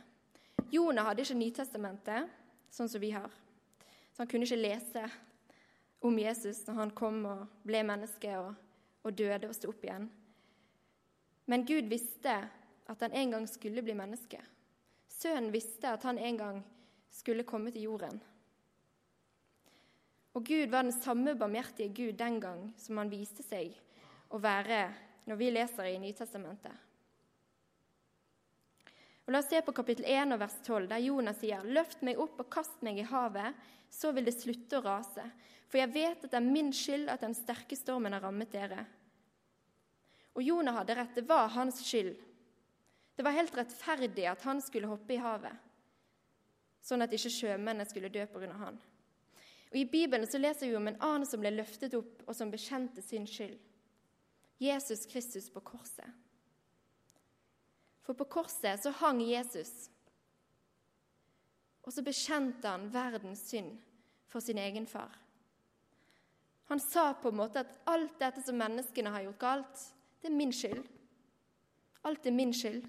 Jonah 0.73 1.05
hadde 1.05 1.21
ikke 1.21 1.37
Nytestamentet, 1.37 2.25
sånn 2.73 2.89
som 2.89 3.01
vi 3.01 3.11
har. 3.13 3.29
Så 4.09 4.23
han 4.23 4.31
kunne 4.31 4.49
ikke 4.49 4.57
lese 4.57 5.05
om 6.01 6.17
Jesus 6.17 6.63
når 6.65 6.81
han 6.81 6.95
kom 6.97 7.21
og 7.29 7.45
ble 7.61 7.83
menneske 7.85 8.33
og, 8.41 8.57
og 9.05 9.13
døde 9.13 9.51
og 9.51 9.53
sto 9.53 9.69
opp 9.69 9.85
igjen. 9.85 10.09
Men 11.45 11.69
Gud 11.69 11.85
visste 11.85 12.39
at 12.89 13.05
han 13.05 13.13
en 13.13 13.37
gang 13.37 13.49
skulle 13.49 13.85
bli 13.85 13.93
menneske. 14.01 14.41
Sønnen 15.13 15.53
visste 15.53 15.93
at 15.93 16.09
han 16.09 16.17
en 16.17 16.41
gang 16.41 16.63
skulle 17.13 17.45
komme 17.45 17.69
til 17.69 17.85
jorden. 17.85 18.17
Og 20.33 20.41
Gud 20.41 20.73
var 20.73 20.89
den 20.89 20.97
samme 21.03 21.37
barmhjertige 21.37 21.93
Gud 21.93 22.17
den 22.17 22.41
gang 22.41 22.71
som 22.81 22.97
han 22.97 23.13
viste 23.13 23.45
seg 23.45 23.77
å 24.29 24.39
være 24.41 24.81
når 25.27 25.39
vi 25.39 25.49
leser 25.51 25.89
i 25.91 25.99
Nytestamentet. 26.01 26.83
Og 29.27 29.33
La 29.35 29.41
oss 29.43 29.49
se 29.51 29.59
på 29.59 29.75
kapittel 29.75 30.05
1 30.07 30.31
og 30.31 30.39
vers 30.39 30.55
12, 30.63 30.85
der 30.87 31.03
Jonas 31.03 31.41
sier.: 31.41 31.65
Løft 31.67 32.03
meg 32.07 32.19
opp 32.23 32.39
og 32.39 32.49
kast 32.51 32.79
meg 32.85 33.01
i 33.01 33.07
havet, 33.09 33.55
så 33.91 34.13
vil 34.15 34.23
det 34.27 34.37
slutte 34.37 34.79
å 34.79 34.85
rase. 34.85 35.25
For 35.67 35.81
jeg 35.81 35.91
vet 35.91 36.23
at 36.23 36.31
det 36.31 36.39
er 36.39 36.47
min 36.47 36.71
skyld 36.71 37.11
at 37.11 37.25
den 37.25 37.35
sterke 37.35 37.75
stormen 37.75 38.15
har 38.15 38.23
rammet 38.23 38.53
dere. 38.55 38.85
Og 40.37 40.43
Jonah 40.45 40.79
hadde 40.79 40.95
rett. 40.95 41.15
Det 41.15 41.25
var 41.27 41.51
hans 41.57 41.81
skyld. 41.83 42.15
Det 43.17 43.25
var 43.25 43.35
helt 43.35 43.55
rettferdig 43.57 44.27
at 44.31 44.43
han 44.47 44.61
skulle 44.61 44.87
hoppe 44.87 45.15
i 45.15 45.19
havet, 45.19 45.55
sånn 46.85 47.01
at 47.01 47.13
ikke 47.17 47.31
sjømennene 47.33 47.87
skulle 47.89 48.13
dø 48.13 48.23
pga. 48.29 48.51
han. 48.53 48.77
Og 49.71 49.75
I 49.75 49.87
Bibelen 49.89 50.27
så 50.29 50.37
leser 50.37 50.69
vi 50.69 50.77
om 50.77 50.87
en 50.87 51.01
annen 51.01 51.25
som 51.25 51.41
ble 51.41 51.51
løftet 51.51 51.97
opp, 51.97 52.21
og 52.27 52.35
som 52.35 52.51
bekjente 52.53 53.01
sin 53.01 53.25
skyld. 53.27 53.57
Jesus 54.57 55.05
Kristus 55.05 55.49
på 55.49 55.59
korset. 55.59 56.09
For 58.01 58.13
på 58.13 58.25
korset 58.25 58.81
så 58.83 58.91
hang 59.01 59.21
Jesus, 59.21 59.89
og 61.83 61.93
så 61.93 62.03
bekjente 62.03 62.67
han 62.67 62.89
verdens 62.91 63.45
synd 63.49 63.77
for 64.27 64.43
sin 64.43 64.57
egen 64.57 64.87
far. 64.87 65.13
Han 66.67 66.79
sa 66.83 67.13
på 67.13 67.31
en 67.31 67.39
måte 67.39 67.63
at 67.63 67.75
alt 67.87 68.17
dette 68.19 68.43
som 68.43 68.57
menneskene 68.59 69.11
har 69.11 69.23
gjort 69.23 69.39
galt, 69.39 69.83
det 70.21 70.27
er 70.27 70.35
min 70.35 70.51
skyld. 70.51 70.81
Alt 72.03 72.25
er 72.27 72.35
min 72.35 72.51
skyld. 72.53 72.83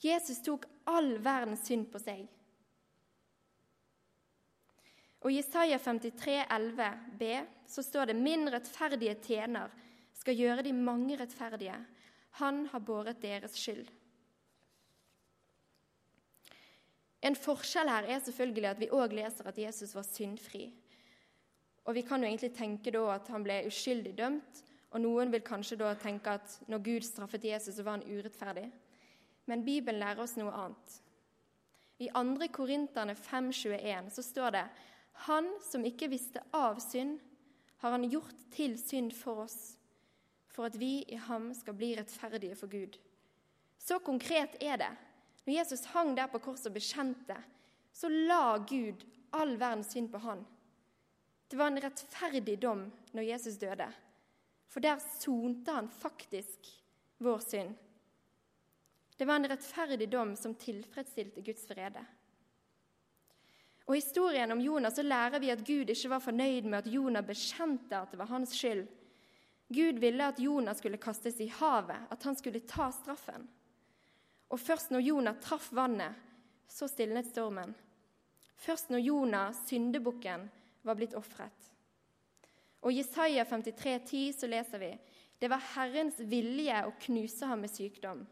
Jesus 0.00 0.38
tok 0.46 0.66
all 0.90 1.16
verdens 1.22 1.66
synd 1.66 1.88
på 1.90 1.98
seg. 2.02 2.28
Og 5.20 5.32
I 5.32 5.40
Jesaja 5.40 5.78
53, 5.78 6.38
11b 6.46 7.32
så 7.68 7.82
står 7.82 8.06
det:" 8.06 8.16
Min 8.16 8.48
rettferdige 8.48 9.14
tjener 9.14 9.70
skal 10.20 10.36
gjøre 10.36 10.64
de 10.66 10.74
mange 10.76 11.16
rettferdige. 11.18 11.78
Han 12.42 12.66
har 12.70 12.84
båret 12.84 13.22
deres 13.22 13.56
skyld. 13.58 13.88
En 17.20 17.36
forskjell 17.36 17.88
her 17.88 18.06
er 18.08 18.20
selvfølgelig 18.24 18.68
at 18.70 18.80
vi 18.80 18.92
òg 18.96 19.12
leser 19.16 19.48
at 19.48 19.58
Jesus 19.58 19.92
var 19.94 20.06
syndfri. 20.08 20.70
Og 21.84 21.94
Vi 21.94 22.02
kan 22.02 22.22
jo 22.22 22.28
egentlig 22.28 22.52
tenke 22.54 22.92
da 22.92 23.02
at 23.14 23.28
han 23.28 23.44
ble 23.44 23.64
uskyldig 23.66 24.12
dømt, 24.18 24.64
og 24.90 25.00
noen 25.00 25.32
vil 25.32 25.42
kanskje 25.42 25.78
da 25.80 25.94
tenke 25.94 26.36
at 26.38 26.60
når 26.68 26.82
Gud 26.84 27.06
straffet 27.06 27.44
Jesus, 27.44 27.74
så 27.74 27.82
var 27.82 27.98
han 27.98 28.06
urettferdig. 28.06 28.70
Men 29.46 29.64
Bibelen 29.64 30.00
lærer 30.00 30.22
oss 30.22 30.36
noe 30.36 30.52
annet. 30.52 31.00
I 32.00 32.08
2. 32.14 32.48
Korinterne 32.52 33.14
5,21 33.14 34.10
så 34.10 34.22
står 34.22 34.50
det 34.50 34.64
Han 35.26 35.50
som 35.62 35.84
ikke 35.84 36.08
visste 36.08 36.42
av 36.52 36.80
synd, 36.80 37.18
har 37.80 37.90
han 37.90 38.08
gjort 38.10 38.36
til 38.52 38.78
synd 38.78 39.12
for 39.16 39.44
oss, 39.44 39.76
for 40.60 40.68
at 40.68 40.76
vi 40.76 41.04
i 41.08 41.16
ham 41.16 41.54
skal 41.56 41.72
bli 41.72 41.94
rettferdige 41.96 42.54
for 42.54 42.68
Gud. 42.68 42.98
Så 43.80 43.96
konkret 44.04 44.58
er 44.60 44.76
det. 44.76 44.90
Når 45.46 45.54
Jesus 45.54 45.86
hang 45.94 46.12
der 46.16 46.28
på 46.28 46.38
korset 46.44 46.68
og 46.68 46.74
bekjente, 46.74 47.36
så 47.92 48.10
la 48.12 48.58
Gud 48.68 49.06
all 49.32 49.54
verdens 49.56 49.94
synd 49.94 50.10
på 50.12 50.20
han. 50.20 50.44
Det 51.48 51.56
var 51.56 51.72
en 51.72 51.80
rettferdig 51.80 52.58
dom 52.60 52.84
når 53.16 53.28
Jesus 53.30 53.56
døde, 53.56 53.88
for 54.68 54.84
der 54.84 55.00
sonte 55.00 55.72
han 55.72 55.88
faktisk 55.88 56.68
vår 57.24 57.40
synd. 57.40 57.72
Det 59.16 59.24
var 59.24 59.40
en 59.40 59.48
rettferdig 59.48 60.12
dom 60.12 60.36
som 60.36 60.60
tilfredsstilte 60.60 61.40
Guds 61.40 61.64
frede. 61.72 62.04
Og 63.88 63.96
I 63.96 64.04
historien 64.04 64.52
om 64.52 64.60
Jonah 64.60 64.92
så 64.92 65.08
lærer 65.08 65.40
vi 65.40 65.56
at 65.56 65.64
Gud 65.64 65.88
ikke 65.88 66.12
var 66.12 66.28
fornøyd 66.28 66.68
med 66.68 66.82
at 66.84 66.92
Jonah 66.92 67.24
bekjente 67.24 67.96
at 67.96 68.12
det 68.12 68.20
var 68.20 68.36
hans 68.36 68.52
skyld. 68.52 68.88
Gud 69.70 70.00
ville 70.02 70.26
at 70.26 70.40
Jonah 70.42 70.74
skulle 70.74 70.98
kastes 70.98 71.38
i 71.40 71.46
havet, 71.46 72.08
at 72.10 72.22
han 72.26 72.36
skulle 72.36 72.60
ta 72.66 72.88
straffen. 72.90 73.44
Og 74.50 74.58
først 74.58 74.90
når 74.90 75.04
Jonah 75.06 75.36
traff 75.38 75.68
vannet, 75.72 76.16
så 76.66 76.88
stilnet 76.90 77.28
stormen. 77.30 77.74
Først 78.58 78.90
når 78.90 78.98
Jonah, 78.98 79.54
syndebukken, 79.54 80.48
var 80.82 80.98
blitt 80.98 81.14
ofret. 81.14 81.68
Og 82.82 82.92
Jesaja 82.92 83.44
53, 83.44 83.98
10, 84.10 84.32
så 84.40 84.50
leser 84.50 84.82
vi 84.82 84.90
det 85.40 85.48
var 85.48 85.62
Herrens 85.76 86.18
vilje 86.28 86.82
å 86.84 86.90
knuse 87.06 87.46
ham 87.48 87.62
med 87.64 87.72
sykdom. 87.72 88.26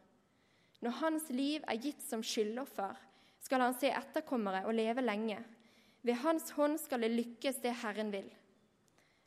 Når 0.85 0.97
hans 0.99 1.31
liv 1.33 1.63
er 1.65 1.79
gitt 1.81 2.03
som 2.05 2.21
skyldoffer, 2.21 2.99
skal 3.41 3.63
han 3.65 3.79
se 3.79 3.89
etterkommere 3.95 4.67
og 4.67 4.77
leve 4.77 5.07
lenge. 5.07 5.39
Ved 6.03 6.21
hans 6.21 6.51
hånd 6.59 6.77
skal 6.83 7.07
det 7.07 7.15
lykkes 7.15 7.63
det 7.63 7.79
Herren 7.81 8.13
vil. 8.13 8.29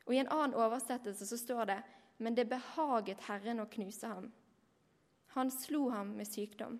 Og 0.06 0.14
I 0.14 0.20
en 0.22 0.30
annen 0.30 0.54
oversettelse 0.58 1.26
så 1.26 1.40
står 1.40 1.64
det 1.72 1.80
men 2.16 2.34
det 2.34 2.48
behaget 2.50 3.22
Herren 3.28 3.62
å 3.62 3.68
knuse 3.70 4.08
ham. 4.08 4.30
Han 5.36 5.50
slo 5.50 5.88
ham 5.90 6.12
med 6.16 6.28
sykdom. 6.28 6.78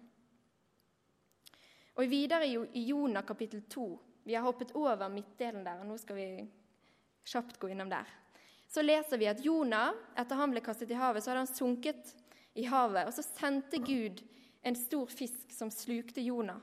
Og 1.97 2.09
Videre 2.09 2.49
i 2.49 2.87
Jonah 2.89 3.25
kapittel 3.25 3.63
2 3.69 3.87
Vi 4.25 4.35
har 4.35 4.45
hoppet 4.47 4.73
over 4.79 5.09
midtdelen 5.11 5.65
der, 5.65 5.81
og 5.83 5.89
nå 5.89 5.97
skal 5.99 6.17
vi 6.17 6.27
kjapt 7.27 7.59
gå 7.59 7.73
innom 7.73 7.91
der. 7.91 8.07
Så 8.71 8.83
leser 8.83 9.19
vi 9.19 9.27
at 9.29 9.43
Jonah, 9.45 9.93
etter 10.17 10.39
han 10.39 10.53
ble 10.55 10.63
kastet 10.65 10.93
i 10.95 10.97
havet, 10.97 11.25
så 11.25 11.33
hadde 11.33 11.43
han 11.43 11.51
sunket 11.51 12.15
i 12.55 12.65
havet. 12.71 13.09
Og 13.09 13.17
så 13.17 13.25
sendte 13.27 13.83
Gud 13.83 14.23
en 14.63 14.79
stor 14.79 15.11
fisk 15.11 15.53
som 15.53 15.73
slukte 15.75 16.23
Jonah. 16.23 16.61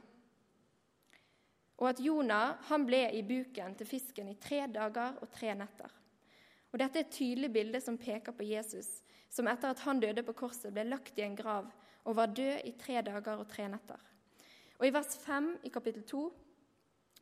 Og 1.79 1.91
at 1.91 2.01
Jonah 2.03 2.57
han 2.71 2.87
ble 2.87 3.05
i 3.15 3.21
buken 3.23 3.75
til 3.79 3.87
fisken 3.87 4.31
i 4.31 4.39
tre 4.41 4.65
dager 4.71 5.19
og 5.21 5.29
tre 5.35 5.53
netter. 5.59 5.98
Og 6.71 6.79
Dette 6.79 6.99
er 6.99 7.07
et 7.07 7.13
tydelig 7.13 7.49
bilde 7.53 7.81
som 7.81 7.97
peker 7.97 8.35
på 8.35 8.45
Jesus, 8.45 9.01
som 9.29 9.47
etter 9.49 9.73
at 9.73 9.81
han 9.85 10.01
døde 10.01 10.23
på 10.25 10.35
korset, 10.37 10.71
ble 10.73 10.85
lagt 10.85 11.17
i 11.17 11.25
en 11.25 11.37
grav 11.37 11.69
og 12.05 12.15
var 12.17 12.33
død 12.33 12.65
i 12.65 12.73
tre 12.79 13.01
dager 13.05 13.41
og 13.41 13.47
tre 13.49 13.67
netter. 13.69 13.99
Og 14.79 14.87
I 14.87 14.93
vers 14.95 15.17
5 15.25 15.49
i 15.67 15.71
kapittel 15.73 16.05
2 16.07 16.21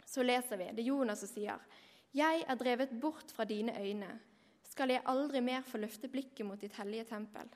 så 0.08 0.24
leser 0.24 0.60
vi, 0.60 0.70
det 0.76 0.86
Jonas 0.88 1.20
som 1.20 1.30
sier, 1.30 1.60
'Jeg 2.14 2.46
er 2.48 2.56
drevet 2.56 3.00
bort 3.02 3.32
fra 3.32 3.44
dine 3.44 3.74
øyne. 3.82 4.20
Skal 4.64 4.90
jeg 4.90 5.04
aldri 5.06 5.42
mer 5.42 5.62
få 5.62 5.78
løfte 5.78 6.08
blikket 6.08 6.46
mot 6.46 6.62
ditt 6.62 6.74
hellige 6.74 7.04
tempel?' 7.04 7.50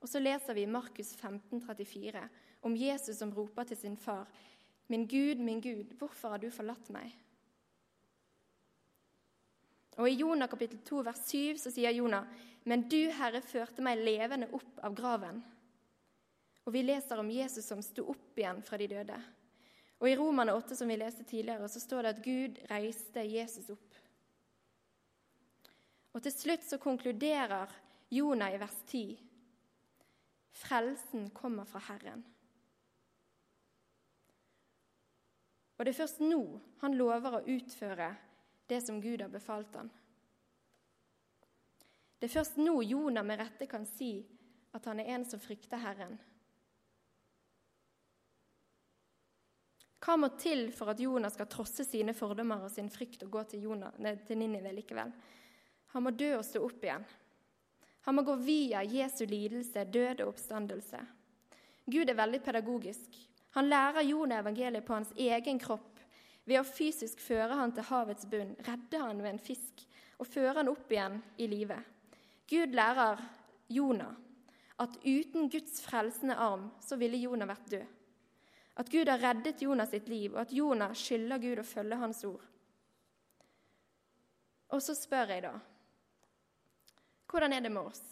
Og 0.00 0.08
så 0.08 0.18
leser 0.18 0.54
vi 0.54 0.66
Markus 0.66 1.14
15, 1.14 1.60
34, 1.60 2.28
om 2.62 2.76
Jesus 2.76 3.16
som 3.16 3.32
roper 3.32 3.64
til 3.64 3.76
sin 3.76 3.96
far, 3.96 4.26
'Min 4.88 5.06
Gud, 5.06 5.38
min 5.38 5.60
Gud, 5.60 5.94
hvorfor 5.98 6.28
har 6.28 6.38
du 6.38 6.50
forlatt 6.50 6.90
meg?' 6.90 7.16
Og 10.00 10.08
I 10.08 10.16
Jonah 10.16 10.48
kapittel 10.48 10.80
2 10.88 11.02
vers 11.04 11.20
7 11.28 11.58
så 11.60 11.70
sier 11.72 11.92
Jonah, 11.92 12.24
'Men 12.64 12.88
du, 12.88 13.10
Herre, 13.12 13.42
førte 13.42 13.82
meg 13.82 14.00
levende 14.00 14.48
opp 14.52 14.78
av 14.82 14.94
graven.' 14.94 15.42
Og 16.64 16.72
Vi 16.72 16.82
leser 16.82 17.18
om 17.18 17.30
Jesus 17.30 17.64
som 17.64 17.82
sto 17.82 18.04
opp 18.08 18.38
igjen 18.38 18.62
fra 18.62 18.76
de 18.76 18.86
døde. 18.86 19.16
Og 20.00 20.08
I 20.08 20.16
Romane 20.16 20.54
8, 20.54 20.76
som 20.76 20.88
vi 20.88 20.96
leste 20.96 21.24
tidligere, 21.24 21.68
så 21.68 21.80
står 21.80 22.02
det 22.02 22.08
at 22.08 22.24
Gud 22.24 22.58
reiste 22.70 23.20
Jesus 23.20 23.70
opp. 23.70 23.94
Og 26.12 26.22
Til 26.22 26.32
slutt 26.32 26.64
så 26.64 26.78
konkluderer 26.78 27.68
Jonah 28.10 28.54
i 28.54 28.60
vers 28.60 28.76
10.: 28.86 29.18
Frelsen 30.52 31.30
kommer 31.30 31.64
fra 31.64 31.78
Herren. 31.78 32.24
Og 35.78 35.84
det 35.84 35.92
er 35.94 36.02
først 36.02 36.20
nå 36.20 36.60
han 36.80 36.94
lover 36.94 37.38
å 37.38 37.44
utføre 37.46 38.16
det 38.70 38.80
som 38.84 39.00
Gud 39.02 39.20
har 39.20 39.28
befalt 39.28 39.74
ham. 39.74 39.90
Det 42.20 42.28
er 42.28 42.36
først 42.36 42.58
nå 42.60 42.74
Jonah 42.84 43.24
med 43.26 43.40
rette 43.40 43.66
kan 43.66 43.86
si 43.88 44.12
at 44.76 44.84
han 44.86 45.00
er 45.00 45.14
en 45.16 45.24
som 45.26 45.40
frykter 45.42 45.80
Herren. 45.82 46.18
Hva 50.00 50.16
må 50.16 50.30
til 50.40 50.68
for 50.72 50.92
at 50.92 51.00
Jonah 51.00 51.32
skal 51.32 51.48
trosse 51.50 51.84
sine 51.84 52.14
fordommer 52.16 52.62
og 52.64 52.72
sin 52.72 52.88
frykt 52.92 53.24
og 53.26 53.34
gå 53.34 53.42
til, 53.50 53.66
til 54.26 54.38
Ninive 54.38 54.72
likevel? 54.72 55.12
Han 55.92 56.06
må 56.06 56.12
dø 56.14 56.30
og 56.38 56.46
stå 56.46 56.62
opp 56.64 56.86
igjen. 56.86 57.04
Han 58.06 58.16
må 58.16 58.24
gå 58.24 58.36
via 58.40 58.80
Jesu 58.86 59.26
lidelse, 59.28 59.84
død 59.84 60.22
og 60.22 60.32
oppstandelse. 60.32 61.02
Gud 61.90 62.08
er 62.08 62.16
veldig 62.16 62.40
pedagogisk. 62.46 63.18
Han 63.58 63.68
lærer 63.68 64.06
Jonah 64.06 64.40
evangeliet 64.40 64.86
på 64.86 64.94
hans 64.94 65.10
egen 65.18 65.58
kropp 65.60 65.89
ved 66.48 66.60
å 66.60 66.66
fysisk 66.66 67.20
føre 67.22 67.58
han 67.58 67.72
til 67.76 67.86
havets 67.90 68.26
bunn, 68.30 68.56
redde 68.66 69.02
han 69.02 69.20
ved 69.22 69.34
en 69.34 69.42
fisk 69.42 69.84
og 70.20 70.28
føre 70.28 70.58
han 70.60 70.70
opp 70.72 70.90
igjen 70.92 71.20
i 71.40 71.48
live. 71.50 71.78
Gud 72.50 72.74
lærer 72.76 73.20
Jonah 73.70 74.16
at 74.80 74.96
uten 75.04 75.50
Guds 75.52 75.80
frelsende 75.84 76.36
arm 76.40 76.70
så 76.82 76.96
ville 77.00 77.20
Jonah 77.20 77.48
vært 77.48 77.70
død. 77.70 77.88
At 78.80 78.88
Gud 78.88 79.10
har 79.12 79.20
reddet 79.20 79.60
Jonah 79.60 79.88
sitt 79.88 80.08
liv, 80.08 80.32
og 80.32 80.40
at 80.46 80.52
Jonah 80.56 80.94
skylder 80.96 81.42
Gud 81.42 81.60
å 81.60 81.66
følge 81.66 81.98
hans 82.00 82.22
ord. 82.24 82.44
Og 84.70 84.80
så 84.82 84.94
spør 84.96 85.34
jeg, 85.34 85.44
da 85.44 85.56
Hvordan 87.30 87.52
er 87.54 87.62
det 87.62 87.70
med 87.70 87.86
oss? 87.86 88.02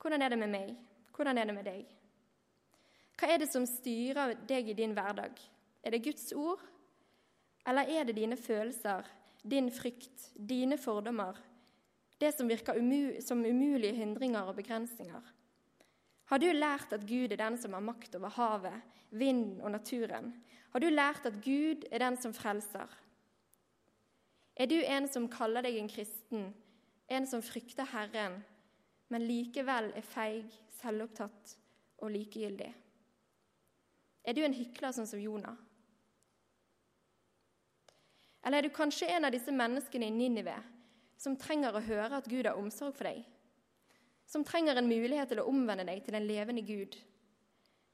Hvordan 0.00 0.22
er 0.22 0.32
det 0.32 0.38
med 0.40 0.52
meg? 0.52 0.76
Hvordan 1.12 1.38
er 1.38 1.48
det 1.50 1.54
med 1.56 1.66
deg? 1.68 1.88
Hva 3.20 3.28
er 3.28 3.42
det 3.42 3.50
som 3.52 3.66
styrer 3.68 4.38
deg 4.48 4.70
i 4.70 4.76
din 4.78 4.94
hverdag? 4.96 5.34
Er 5.84 5.92
det 5.92 6.04
Guds 6.04 6.30
ord, 6.32 6.62
eller 7.66 7.82
er 7.88 8.04
det 8.04 8.16
dine 8.16 8.36
følelser, 8.36 9.04
din 9.50 9.70
frykt, 9.72 10.32
dine 10.48 10.78
fordommer, 10.78 11.36
det 12.20 12.34
som 12.34 12.48
virker 12.48 12.78
umu 12.78 13.20
som 13.24 13.44
umulige 13.44 13.96
hindringer 13.96 14.40
og 14.40 14.56
begrensninger? 14.56 15.20
Har 16.24 16.38
du 16.38 16.46
lært 16.52 16.92
at 16.92 17.06
Gud 17.08 17.32
er 17.32 17.40
den 17.40 17.56
som 17.58 17.72
har 17.72 17.82
makt 17.82 18.14
over 18.14 18.28
havet, 18.28 18.82
vinden 19.10 19.60
og 19.60 19.70
naturen? 19.70 20.34
Har 20.70 20.80
du 20.80 20.88
lært 20.88 21.26
at 21.26 21.40
Gud 21.44 21.86
er 21.90 21.98
den 21.98 22.16
som 22.16 22.34
frelser? 22.34 22.86
Er 24.56 24.66
du 24.66 24.76
en 24.76 25.08
som 25.08 25.28
kaller 25.28 25.64
deg 25.66 25.78
en 25.80 25.88
kristen, 25.88 26.52
en 27.10 27.26
som 27.26 27.42
frykter 27.42 27.88
Herren, 27.90 28.44
men 29.08 29.24
likevel 29.26 29.90
er 29.96 30.06
feig, 30.06 30.52
selvopptatt 30.78 31.56
og 31.98 32.12
likegyldig? 32.14 32.70
Er 34.24 34.36
du 34.36 34.44
en 34.44 34.54
hykler 34.54 34.94
sånn 34.94 35.08
som 35.08 35.22
Jonah? 35.22 35.56
Eller 38.44 38.58
er 38.58 38.68
du 38.68 38.74
kanskje 38.74 39.08
en 39.12 39.26
av 39.28 39.34
disse 39.34 39.52
menneskene 39.52 40.08
i 40.08 40.14
Ninive 40.14 40.56
som 41.20 41.36
trenger 41.36 41.76
å 41.76 41.84
høre 41.84 42.20
at 42.20 42.28
Gud 42.30 42.48
har 42.48 42.56
omsorg 42.56 42.96
for 42.96 43.10
deg? 43.10 43.24
Som 44.30 44.44
trenger 44.46 44.78
en 44.78 44.88
mulighet 44.88 45.32
til 45.32 45.42
å 45.42 45.48
omvende 45.50 45.84
deg 45.88 46.04
til 46.06 46.16
en 46.16 46.28
levende 46.28 46.64
Gud? 46.64 46.96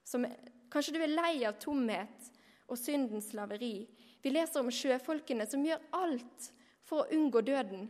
Som, 0.06 0.26
kanskje 0.70 0.94
du 0.94 1.00
er 1.02 1.14
lei 1.14 1.40
av 1.48 1.58
tomhet 1.62 2.30
og 2.70 2.78
syndens 2.78 3.32
slaveri? 3.32 3.88
Vi 4.22 4.30
leser 4.30 4.62
om 4.62 4.70
sjøfolkene 4.70 5.46
som 5.50 5.64
gjør 5.66 5.82
alt 5.96 6.50
for 6.86 7.02
å 7.02 7.16
unngå 7.16 7.42
døden. 7.46 7.88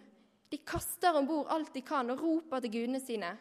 De 0.49 0.63
kaster 0.65 1.17
om 1.19 1.27
bord 1.29 1.51
alt 1.53 1.75
de 1.75 1.83
kan 1.85 2.09
og 2.13 2.23
roper 2.23 2.63
til 2.65 2.73
gudene 2.79 3.03
sine. 3.03 3.35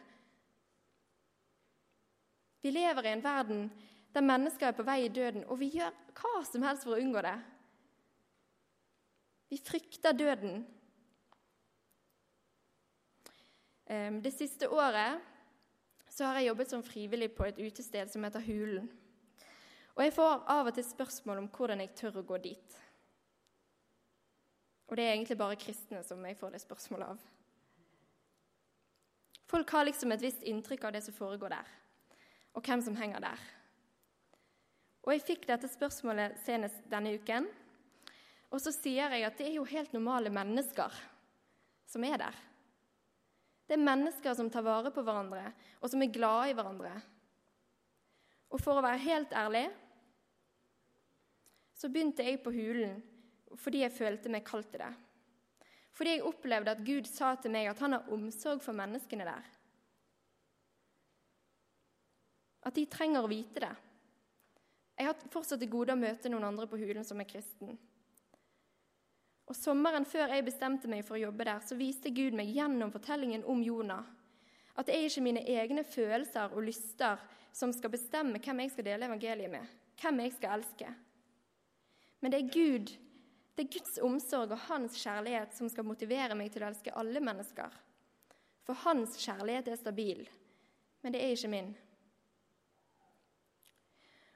Vi 2.60 2.72
lever 2.74 3.06
i 3.06 3.12
en 3.14 3.24
verden 3.24 3.68
der 4.16 4.24
mennesker 4.24 4.70
er 4.70 4.76
på 4.76 4.84
vei 4.86 5.04
i 5.04 5.12
døden, 5.12 5.44
og 5.46 5.60
vi 5.60 5.68
gjør 5.76 5.92
hva 6.16 6.40
som 6.48 6.64
helst 6.64 6.86
for 6.86 6.96
å 6.96 7.02
unngå 7.02 7.20
det. 7.22 7.36
Vi 9.48 9.58
frykter 9.62 10.12
døden. 10.12 10.64
Det 14.22 14.32
siste 14.34 14.68
året 14.68 15.22
har 16.18 16.38
jeg 16.38 16.48
jobbet 16.48 16.70
som 16.70 16.82
frivillig 16.82 17.28
på 17.36 17.44
et 17.46 17.58
utested 17.60 18.10
som 18.10 18.24
heter 18.24 18.42
Hulen. 18.42 18.88
Og 19.96 20.02
jeg 20.04 20.12
får 20.16 20.42
av 20.52 20.68
og 20.68 20.74
til 20.74 20.84
spørsmål 20.84 21.38
om 21.44 21.48
hvordan 21.52 21.80
jeg 21.80 21.94
tør 21.96 22.18
å 22.20 22.26
gå 22.26 22.38
dit. 22.44 22.76
Og 24.86 24.96
det 24.96 25.06
er 25.06 25.14
egentlig 25.14 25.38
bare 25.38 25.58
kristne 25.58 26.02
som 26.06 26.24
jeg 26.26 26.38
får 26.38 26.54
det 26.54 26.62
spørsmålet 26.62 27.14
av. 27.14 27.22
Folk 29.46 29.70
har 29.70 29.86
liksom 29.86 30.12
et 30.12 30.22
visst 30.22 30.42
inntrykk 30.42 30.88
av 30.88 30.96
det 30.96 31.04
som 31.06 31.14
foregår 31.14 31.54
der, 31.54 31.68
og 32.54 32.66
hvem 32.66 32.82
som 32.82 32.96
henger 32.98 33.22
der. 33.22 33.44
Og 35.06 35.12
jeg 35.14 35.22
fikk 35.22 35.46
dette 35.46 35.70
spørsmålet 35.70 36.34
senest 36.42 36.82
denne 36.90 37.14
uken 37.14 37.46
og 38.56 38.62
så 38.64 38.72
sier 38.72 39.12
jeg 39.12 39.26
at 39.26 39.36
det 39.36 39.50
er 39.50 39.58
jo 39.58 39.68
helt 39.68 39.92
normale 39.92 40.32
mennesker 40.32 40.92
som 41.86 42.04
er 42.08 42.16
der. 42.22 42.36
Det 43.66 43.74
er 43.76 43.82
mennesker 43.82 44.36
som 44.38 44.48
tar 44.50 44.64
vare 44.64 44.92
på 44.94 45.02
hverandre, 45.04 45.50
og 45.82 45.90
som 45.90 46.02
er 46.02 46.12
glade 46.14 46.52
i 46.52 46.54
hverandre. 46.56 46.92
Og 48.48 48.62
for 48.62 48.78
å 48.78 48.84
være 48.84 49.02
helt 49.02 49.34
ærlig 49.36 49.66
så 51.76 51.90
begynte 51.92 52.24
jeg 52.24 52.40
på 52.40 52.54
Hulen 52.54 53.02
fordi 53.60 53.82
jeg 53.82 53.94
følte 53.94 54.30
meg 54.32 54.46
kalt 54.46 54.70
til 54.72 54.80
det. 54.82 54.92
Fordi 55.96 56.14
jeg 56.14 56.24
opplevde 56.28 56.72
at 56.72 56.84
Gud 56.84 57.08
sa 57.08 57.34
til 57.40 57.52
meg 57.52 57.68
at 57.70 57.80
han 57.80 57.96
har 57.96 58.08
omsorg 58.12 58.60
for 58.64 58.76
menneskene 58.76 59.26
der. 59.28 59.50
At 62.66 62.76
de 62.76 62.84
trenger 62.90 63.24
å 63.24 63.30
vite 63.30 63.62
det. 63.62 63.74
Jeg 64.96 65.08
har 65.08 65.28
fortsatt 65.32 65.60
til 65.62 65.72
gode 65.72 65.94
å 65.94 66.00
møte 66.00 66.32
noen 66.32 66.48
andre 66.48 66.66
på 66.68 66.80
Hulen 66.80 67.04
som 67.06 67.20
er 67.20 67.28
kristen. 67.28 67.76
Og 69.46 69.54
Sommeren 69.54 70.06
før 70.08 70.32
jeg 70.34 70.44
bestemte 70.46 70.90
meg 70.90 71.04
for 71.06 71.16
å 71.16 71.24
jobbe 71.28 71.46
der, 71.46 71.62
så 71.62 71.78
viste 71.78 72.10
Gud 72.10 72.34
meg 72.34 72.50
gjennom 72.54 72.90
fortellingen 72.94 73.46
om 73.46 73.62
Jonah 73.62 74.04
at 74.76 74.88
det 74.88 74.96
er 74.96 75.06
ikke 75.08 75.24
mine 75.24 75.42
egne 75.48 75.84
følelser 75.88 76.52
og 76.52 76.66
lyster 76.66 77.20
som 77.56 77.72
skal 77.72 77.92
bestemme 77.92 78.40
hvem 78.44 78.58
jeg 78.62 78.74
skal 78.74 78.86
dele 78.90 79.08
evangeliet 79.08 79.52
med, 79.52 79.64
hvem 80.02 80.20
jeg 80.20 80.34
skal 80.36 80.58
elske. 80.58 80.90
Men 82.20 82.32
det 82.32 82.40
er 82.42 82.52
Gud, 82.52 82.92
det 83.56 83.64
er 83.64 83.72
Guds 83.72 83.96
omsorg 84.04 84.52
og 84.52 84.64
hans 84.68 84.98
kjærlighet 85.00 85.56
som 85.56 85.70
skal 85.72 85.88
motivere 85.88 86.36
meg 86.36 86.52
til 86.52 86.64
å 86.64 86.68
elske 86.68 86.92
alle 86.92 87.22
mennesker. 87.24 87.72
For 88.68 88.76
hans 88.84 89.16
kjærlighet 89.22 89.70
er 89.72 89.80
stabil, 89.80 90.22
men 91.00 91.14
det 91.14 91.22
er 91.22 91.32
ikke 91.32 91.52
min. 91.54 91.72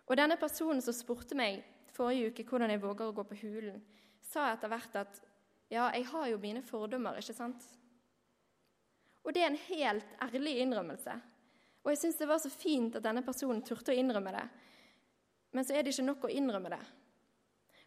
Og 0.09 0.17
denne 0.19 0.41
personen 0.41 0.81
som 0.83 0.97
spurte 0.97 1.37
meg 1.39 1.61
forrige 1.95 2.33
uke 2.33 2.47
hvordan 2.49 2.73
jeg 2.73 2.83
våger 2.83 3.11
å 3.11 3.15
gå 3.15 3.27
på 3.29 3.43
hulen, 3.45 3.83
sa 4.25 4.51
etter 4.53 4.71
hvert 4.73 4.97
at 5.01 5.21
ja, 5.71 5.87
jeg 5.95 6.07
har 6.11 6.27
jo 6.31 6.41
mine 6.43 6.63
fordommer, 6.67 7.19
ikke 7.21 7.37
sant? 7.37 7.67
Og 9.23 9.35
det 9.35 9.45
er 9.45 9.53
en 9.53 9.61
helt 9.69 10.17
ærlig 10.25 10.57
innrømmelse. 10.65 11.15
Og 11.85 11.93
jeg 11.93 12.01
syns 12.01 12.19
det 12.21 12.29
var 12.29 12.41
så 12.43 12.51
fint 12.53 12.97
at 12.97 13.05
denne 13.05 13.23
personen 13.25 13.63
turte 13.65 13.93
å 13.93 13.97
innrømme 13.97 14.33
det. 14.35 14.47
Men 15.55 15.67
så 15.67 15.75
er 15.75 15.85
det 15.85 15.95
ikke 15.95 16.09
nok 16.09 16.27
å 16.27 16.33
innrømme 16.33 16.73
det. 16.73 16.81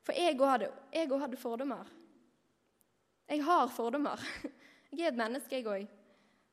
For 0.03 0.17
jeg 0.17 0.35
òg 0.35 0.47
hadde, 0.49 0.69
hadde, 0.93 1.39
fordommer. 1.39 1.91
Jeg 3.29 3.43
har 3.47 3.69
fordommer. 3.71 4.23
Jeg 4.93 5.07
er 5.07 5.09
et 5.09 5.17
menneske, 5.17 5.57
jeg 5.57 5.65
òg. 5.65 5.87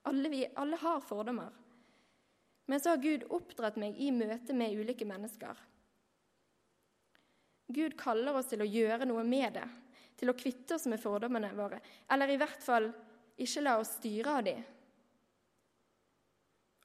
Alle, 0.08 0.46
alle 0.56 0.76
har 0.80 1.02
fordommer. 1.04 1.50
Men 2.64 2.80
så 2.80 2.94
har 2.94 3.02
Gud 3.02 3.26
oppdratt 3.28 3.76
meg 3.76 3.98
i 4.00 4.06
møte 4.16 4.54
med 4.56 4.78
ulike 4.80 5.04
mennesker. 5.04 5.58
Gud 7.72 7.96
kaller 7.98 8.36
oss 8.36 8.50
til 8.50 8.62
å 8.64 8.68
gjøre 8.68 9.06
noe 9.08 9.22
med 9.26 9.54
det, 9.58 9.66
til 10.20 10.32
å 10.32 10.36
kvitte 10.36 10.76
oss 10.76 10.86
med 10.90 11.00
fordommene 11.00 11.52
våre, 11.56 11.80
eller 12.10 12.30
i 12.30 12.38
hvert 12.40 12.62
fall 12.64 12.90
ikke 13.40 13.64
la 13.64 13.76
oss 13.80 13.96
styre 13.98 14.36
av 14.36 14.44
dem. 14.44 14.62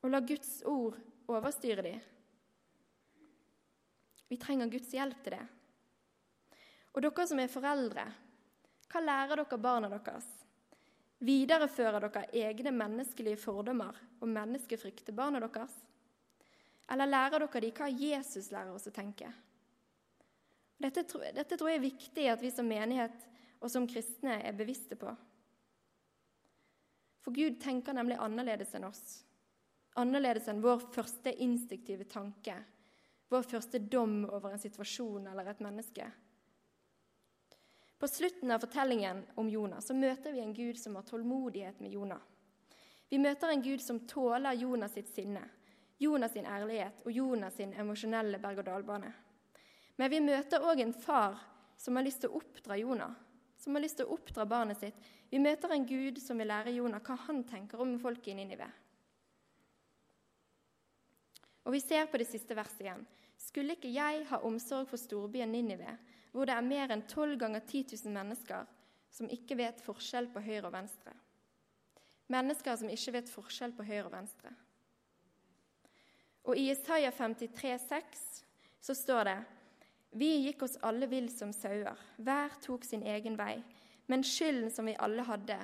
Og 0.05 0.11
la 0.13 0.21
Guds 0.21 0.59
ord 0.69 0.99
overstyre 1.31 1.83
dem. 1.85 2.01
Vi 4.29 4.37
trenger 4.41 4.69
Guds 4.69 4.93
hjelp 4.93 5.21
til 5.25 5.35
det. 5.35 5.43
Og 6.95 7.03
dere 7.03 7.25
som 7.27 7.41
er 7.41 7.51
foreldre, 7.51 8.05
hva 8.91 9.01
lærer 9.03 9.41
dere 9.41 9.59
barna 9.59 9.89
deres? 9.91 10.27
Viderefører 11.25 12.05
dere 12.05 12.27
egne 12.45 12.71
menneskelige 12.75 13.39
fordommer 13.41 13.97
og 14.21 14.31
menneskefrykt 14.31 15.05
til 15.07 15.17
barna 15.17 15.41
deres? 15.43 15.73
Eller 16.91 17.09
lærer 17.09 17.45
dere 17.45 17.63
de 17.65 17.73
hva 17.75 17.89
Jesus 17.89 18.51
lærer 18.53 18.71
oss 18.75 18.87
å 18.87 18.93
tenke? 18.95 19.31
Dette, 20.77 21.05
dette 21.33 21.57
tror 21.57 21.71
jeg 21.71 21.79
er 21.79 21.85
viktig 21.85 22.25
at 22.31 22.41
vi 22.43 22.51
som 22.51 22.67
menighet 22.67 23.27
og 23.61 23.71
som 23.71 23.87
kristne 23.87 24.41
er 24.43 24.57
bevisste 24.57 24.97
på. 24.99 25.13
For 27.25 27.33
Gud 27.33 27.57
tenker 27.63 27.95
nemlig 27.97 28.19
annerledes 28.21 28.75
enn 28.77 28.85
oss. 28.85 29.23
Annerledes 29.97 30.49
enn 30.51 30.61
vår 30.61 30.83
første 30.93 31.31
instinktive 31.41 32.05
tanke, 32.11 32.57
vår 33.31 33.47
første 33.47 33.79
dom 33.79 34.25
over 34.27 34.53
en 34.53 34.61
situasjon 34.61 35.31
eller 35.31 35.49
et 35.49 35.63
menneske. 35.63 36.05
På 37.97 38.09
slutten 38.11 38.51
av 38.51 38.61
fortellingen 38.61 39.23
om 39.39 39.49
Jonah 39.49 39.81
så 39.81 39.95
møter 39.97 40.35
vi 40.35 40.43
en 40.43 40.53
Gud 40.53 40.77
som 40.77 40.99
har 40.99 41.07
tålmodighet 41.07 41.79
med 41.81 41.95
Jonah. 41.95 42.21
Vi 43.09 43.17
møter 43.17 43.49
en 43.49 43.63
Gud 43.63 43.81
som 43.81 44.03
tåler 44.05 44.59
Jonas 44.59 44.93
sitt 44.93 45.09
sinne, 45.09 45.41
Jonas 45.97 46.35
sin 46.35 46.45
ærlighet 46.45 47.05
og 47.05 47.11
Jonas 47.15 47.55
sin 47.55 47.73
emosjonelle 47.73 48.37
berg-og-dal-bane. 48.43 49.13
Men 49.95 50.11
vi 50.11 50.21
møter 50.23 50.63
òg 50.63 50.81
en 50.83 50.93
far 50.93 51.37
som 51.79 51.95
har 51.95 52.05
lyst 52.05 52.23
til 52.23 52.31
å 52.31 52.39
oppdra 52.39 52.77
Jonah, 52.79 53.13
som 53.57 53.75
har 53.75 53.83
lyst 53.83 53.99
til 53.99 54.07
å 54.07 54.15
oppdra 54.15 54.45
barnet 54.47 54.79
sitt. 54.79 54.97
Vi 55.31 55.39
møter 55.39 55.71
en 55.71 55.85
Gud 55.87 56.19
som 56.23 56.39
vil 56.39 56.51
lære 56.51 56.75
Jonah 56.75 57.03
hva 57.03 57.17
han 57.27 57.43
tenker 57.47 57.81
om 57.81 57.95
folket 57.99 58.33
i 58.33 58.37
Ninive. 58.39 58.67
Og 61.65 61.73
vi 61.73 61.81
ser 61.81 62.05
på 62.11 62.19
det 62.21 62.27
siste 62.29 62.55
verset 62.57 62.83
igjen. 62.85 63.05
Skulle 63.41 63.75
ikke 63.75 63.91
jeg 63.91 64.25
ha 64.29 64.41
omsorg 64.45 64.87
for 64.91 65.01
storbyen 65.01 65.51
Ninive, 65.51 65.97
hvor 66.31 66.47
det 66.47 66.55
er 66.55 66.67
mer 66.67 66.91
enn 66.93 67.05
tolv 67.09 67.39
ganger 67.41 67.63
10 67.63 67.95
000 68.05 68.13
mennesker 68.15 68.67
som 69.15 69.31
ikke 69.31 69.57
vet 69.57 69.81
forskjell 69.81 70.27
på 70.33 70.43
høyre 70.43 70.67
og 70.67 70.75
venstre. 70.75 71.13
Mennesker 72.31 72.77
som 72.79 72.91
ikke 72.91 73.13
vet 73.15 73.31
forskjell 73.31 73.73
på 73.77 73.85
høyre 73.87 74.07
og 74.09 74.15
venstre. 74.15 74.51
Og 76.45 76.59
i 76.59 76.67
Isaiah 76.69 77.13
53, 77.13 77.49
53,6 77.55 78.25
så 78.85 78.93
står 78.93 79.23
det 79.29 79.37
Vi 80.15 80.29
gikk 80.45 80.63
oss 80.63 80.77
alle 80.87 81.09
vill 81.11 81.27
som 81.27 81.51
sauer, 81.51 81.99
hver 82.23 82.53
tok 82.63 82.85
sin 82.87 83.03
egen 83.03 83.35
vei, 83.35 83.57
men 84.07 84.23
skylden 84.23 84.71
som 84.71 84.87
vi 84.87 84.95
alle 84.95 85.25
hadde, 85.27 85.57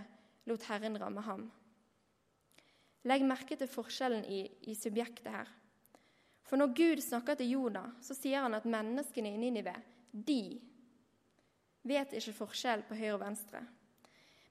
lot 0.49 0.65
Herren 0.67 0.97
ramme 0.99 1.23
ham. 1.23 1.45
Legg 3.07 3.23
merke 3.25 3.55
til 3.57 3.69
forskjellen 3.71 4.25
i, 4.27 4.43
i 4.67 4.75
subjektet 4.75 5.31
her. 5.31 5.47
For 6.43 6.59
når 6.59 6.73
Gud 6.75 6.99
snakker 7.05 7.39
til 7.39 7.53
Jonah, 7.53 7.93
så 8.03 8.17
sier 8.17 8.43
han 8.43 8.57
at 8.57 8.67
menneskene 8.67 9.31
i 9.31 9.39
Ninive 9.39 9.77
de 10.11 10.59
vet 11.87 12.11
ikke 12.19 12.35
forskjell 12.35 12.83
på 12.89 12.97
høyre 12.99 13.15
og 13.15 13.23
venstre. 13.23 13.63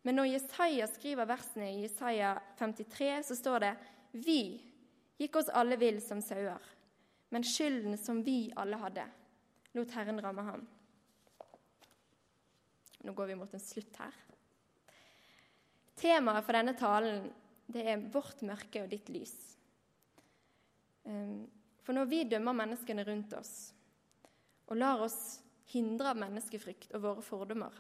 Men 0.03 0.17
når 0.17 0.31
Jesaja 0.33 0.89
skriver 0.89 1.29
versene 1.29 1.69
i 1.75 1.83
Jesaja 1.85 2.33
53, 2.59 3.13
så 3.29 3.37
står 3.37 3.67
det 3.67 3.73
Vi 4.25 4.43
gikk 5.21 5.37
oss 5.37 5.53
alle 5.53 5.77
vill 5.77 6.01
som 6.01 6.23
sauer, 6.25 6.63
men 7.29 7.45
skylden 7.45 8.01
som 8.01 8.25
vi 8.25 8.49
alle 8.57 8.81
hadde, 8.81 9.05
lot 9.77 9.95
Herren 9.97 10.21
ramme 10.23 10.45
ham. 10.47 10.67
Nå 13.01 13.13
går 13.17 13.27
vi 13.27 13.39
mot 13.39 13.55
en 13.55 13.63
slutt 13.63 13.97
her. 14.03 14.17
Temaet 16.01 16.45
for 16.45 16.57
denne 16.57 16.75
talen 16.79 17.29
det 17.71 17.85
er 17.93 18.09
vårt 18.13 18.43
mørke 18.47 18.83
og 18.85 18.91
ditt 18.91 19.09
lys. 19.13 19.35
Ehm, 21.05 21.45
for 21.85 21.97
når 21.97 22.09
vi 22.11 22.25
dømmer 22.29 22.57
menneskene 22.57 23.05
rundt 23.07 23.35
oss 23.39 23.53
og 24.71 24.79
lar 24.79 25.03
oss 25.05 25.41
hindre 25.71 26.13
av 26.13 26.19
menneskefrykt 26.19 26.95
og 26.97 27.05
våre 27.05 27.25
fordommer. 27.25 27.75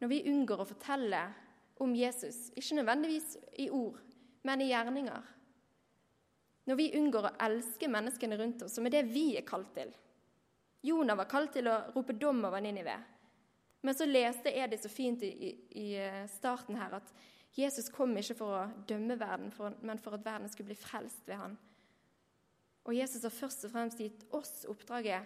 Når 0.00 0.10
vi 0.10 0.24
unngår 0.28 0.60
å 0.60 0.68
fortelle 0.68 1.22
om 1.80 1.94
Jesus, 1.96 2.50
ikke 2.56 2.78
nødvendigvis 2.80 3.36
i 3.64 3.70
ord, 3.72 4.00
men 4.44 4.60
i 4.60 4.68
gjerninger. 4.70 5.30
Når 6.68 6.78
vi 6.80 6.92
unngår 6.98 7.28
å 7.28 7.34
elske 7.46 7.88
menneskene 7.92 8.38
rundt 8.40 8.64
oss, 8.64 8.76
som 8.76 8.86
er 8.86 8.96
det 8.96 9.04
vi 9.10 9.30
er 9.38 9.46
kalt 9.48 9.72
til. 9.76 9.92
Jonah 10.84 11.16
var 11.16 11.28
kalt 11.30 11.54
til 11.56 11.68
å 11.70 11.78
rope 11.94 12.12
dom 12.20 12.42
over 12.44 12.60
Ninive. 12.60 12.96
Men 13.84 13.96
så 13.96 14.06
leste 14.08 14.52
jeg 14.52 14.68
det 14.72 14.80
så 14.82 14.88
fint 14.92 15.22
i, 15.24 15.52
i, 15.80 15.86
eh, 16.00 16.24
starten 16.28 16.76
her 16.76 16.98
at 16.98 17.12
Jesus 17.56 17.88
kom 17.92 18.12
ikke 18.16 18.36
for 18.36 18.56
å 18.58 18.84
dømme 18.88 19.16
verden, 19.20 19.52
men 19.80 20.00
for 20.02 20.16
at 20.16 20.24
verden 20.24 20.50
skulle 20.50 20.72
bli 20.72 20.78
frelst 20.80 21.28
ved 21.28 21.38
han. 21.40 21.56
Og 22.84 22.96
Jesus 22.96 23.22
har 23.24 23.32
først 23.32 23.64
og 23.64 23.72
fremst 23.72 24.00
gitt 24.00 24.26
oss 24.34 24.64
oppdraget 24.68 25.24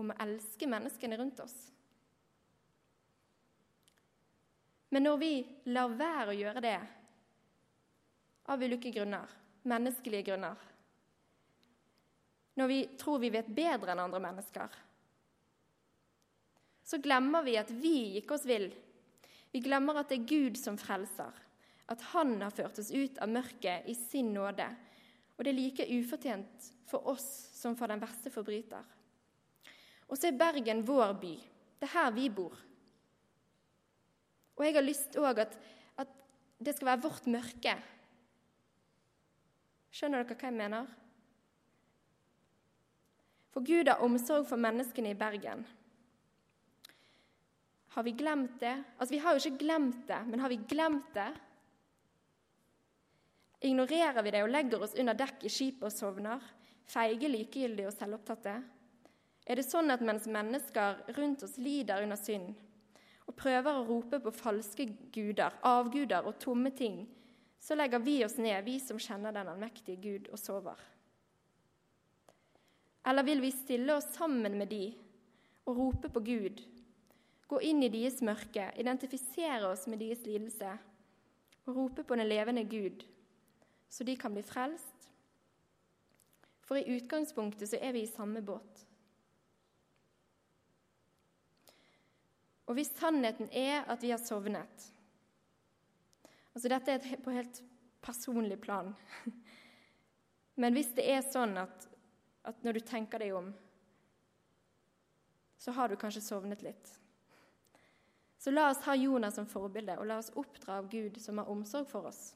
om 0.00 0.10
å 0.10 0.18
elske 0.24 0.68
menneskene 0.68 1.16
rundt 1.20 1.40
oss. 1.44 1.54
Men 4.92 5.06
når 5.08 5.16
vi 5.22 5.32
lar 5.72 5.96
være 5.96 6.32
å 6.32 6.38
gjøre 6.38 6.64
det 6.64 6.76
av 8.52 8.62
ulike 8.62 8.92
grunner, 8.94 9.30
menneskelige 9.64 10.28
grunner 10.28 10.60
Når 12.54 12.70
vi 12.70 12.80
tror 12.98 13.18
vi 13.22 13.32
vet 13.34 13.50
bedre 13.50 13.94
enn 13.94 14.02
andre 14.04 14.20
mennesker, 14.22 14.80
så 16.84 17.00
glemmer 17.02 17.42
vi 17.46 17.56
at 17.58 17.70
vi 17.72 17.94
gikk 18.18 18.34
oss 18.36 18.44
vill. 18.46 18.68
Vi 19.54 19.62
glemmer 19.64 19.98
at 19.98 20.10
det 20.12 20.20
er 20.20 20.28
Gud 20.28 20.58
som 20.60 20.76
frelser, 20.78 21.32
at 21.88 22.02
Han 22.12 22.36
har 22.42 22.52
ført 22.54 22.78
oss 22.80 22.92
ut 22.92 23.18
av 23.22 23.30
mørket 23.32 23.88
i 23.88 23.94
sin 23.96 24.32
nåde. 24.34 24.66
Og 25.36 25.44
det 25.44 25.52
er 25.52 25.58
like 25.58 25.86
ufortjent 25.90 26.68
for 26.88 27.08
oss 27.10 27.26
som 27.56 27.76
for 27.76 27.90
den 27.90 28.02
verste 28.02 28.30
forbryter. 28.32 28.84
Og 30.08 30.18
så 30.18 30.28
er 30.28 30.38
Bergen 30.38 30.84
vår 30.86 31.16
by. 31.20 31.34
Det 31.80 31.88
er 31.88 31.94
her 31.96 32.12
vi 32.14 32.28
bor. 32.30 32.54
Og 34.54 34.64
jeg 34.66 34.76
har 34.76 34.86
lyst 34.86 35.16
òg 35.18 35.40
at, 35.42 35.56
at 35.98 36.10
det 36.62 36.76
skal 36.76 36.92
være 36.92 37.02
vårt 37.02 37.26
mørke. 37.26 37.74
Skjønner 39.94 40.22
dere 40.22 40.38
hva 40.38 40.50
jeg 40.50 40.58
mener? 40.58 40.92
For 43.54 43.62
Gud 43.62 43.88
har 43.88 44.02
omsorg 44.02 44.48
for 44.50 44.60
menneskene 44.60 45.14
i 45.14 45.18
Bergen. 45.18 45.64
Har 47.94 48.02
vi 48.02 48.12
glemt 48.18 48.58
det? 48.60 48.74
Altså, 48.98 49.14
Vi 49.14 49.22
har 49.22 49.32
jo 49.32 49.42
ikke 49.42 49.64
glemt 49.64 50.06
det, 50.08 50.20
men 50.26 50.40
har 50.40 50.50
vi 50.50 50.58
glemt 50.68 51.14
det? 51.14 51.30
Ignorerer 53.64 54.22
vi 54.22 54.30
det 54.30 54.42
og 54.42 54.50
legger 54.50 54.82
oss 54.82 54.98
under 54.98 55.14
dekk 55.14 55.46
i 55.46 55.52
skipet 55.52 55.86
og 55.86 55.94
sovner, 55.94 56.42
feige, 56.84 57.30
likegyldige 57.30 57.86
og 57.88 57.94
selvopptatte? 57.94 58.58
er 59.44 59.60
det 59.60 59.66
sånn 59.66 59.92
at 59.92 60.04
mens 60.04 60.26
mennesker 60.30 61.02
rundt 61.18 61.44
oss 61.44 61.58
lider 61.60 62.04
under 62.04 62.16
synd 62.16 62.54
og 63.24 63.36
prøver 63.36 63.76
å 63.76 63.84
rope 63.88 64.20
på 64.20 64.32
falske 64.36 64.86
guder, 65.12 65.54
avguder 65.64 66.26
og 66.28 66.36
tomme 66.40 66.68
ting, 66.76 67.06
så 67.56 67.76
legger 67.76 68.02
vi 68.04 68.18
oss 68.24 68.36
ned, 68.36 68.66
vi 68.66 68.76
som 68.80 69.00
kjenner 69.00 69.32
den 69.32 69.48
allmektige 69.48 69.96
Gud, 69.96 70.26
og 70.28 70.36
sover. 70.36 70.80
Eller 73.04 73.26
vil 73.26 73.42
vi 73.44 73.52
stille 73.52 73.96
oss 73.96 74.08
sammen 74.16 74.58
med 74.58 74.70
de 74.72 74.84
og 75.64 75.76
rope 75.76 76.10
på 76.12 76.20
Gud, 76.24 76.60
gå 77.48 77.60
inn 77.64 77.82
i 77.84 77.92
deres 77.92 78.20
mørke, 78.24 78.70
identifisere 78.80 79.68
oss 79.68 79.86
med 79.88 80.00
deres 80.00 80.24
lidelse 80.26 80.72
og 81.64 81.76
rope 81.76 82.04
på 82.04 82.16
den 82.16 82.28
levende 82.28 82.64
Gud, 82.68 83.04
så 83.88 84.04
de 84.04 84.16
kan 84.16 84.34
bli 84.34 84.42
frelst. 84.44 85.08
For 86.64 86.80
i 86.80 86.96
utgangspunktet 86.96 87.68
så 87.68 87.80
er 87.80 87.92
vi 87.96 88.04
i 88.04 88.10
samme 88.10 88.40
båt. 88.44 88.84
Og 92.64 92.78
hvis 92.78 92.92
sannheten 92.96 93.50
er 93.52 93.84
at 93.92 94.02
vi 94.02 94.12
har 94.14 94.20
sovnet 94.22 94.90
Altså 96.54 96.70
dette 96.70 96.92
er 96.94 97.18
på 97.18 97.32
helt 97.34 97.56
personlig 98.04 98.60
plan. 98.62 98.92
Men 100.62 100.76
hvis 100.76 100.92
det 100.94 101.02
er 101.10 101.24
sånn 101.26 101.56
at, 101.58 101.88
at 102.44 102.64
når 102.64 102.76
du 102.76 102.84
tenker 102.84 103.22
deg 103.22 103.34
om, 103.36 103.50
så 105.58 105.72
har 105.72 105.88
du 105.88 105.96
kanskje 105.96 106.22
sovnet 106.24 106.62
litt. 106.64 106.90
Så 108.38 108.52
la 108.52 108.66
oss 108.68 108.82
ha 108.84 108.94
Jonas 108.98 109.38
som 109.38 109.46
forbilde, 109.48 109.96
og 109.96 110.08
la 110.08 110.18
oss 110.20 110.32
oppdra 110.36 110.82
av 110.82 110.90
Gud 110.92 111.16
som 111.22 111.40
har 111.40 111.48
omsorg 111.48 111.88
for 111.88 112.10
oss. 112.10 112.34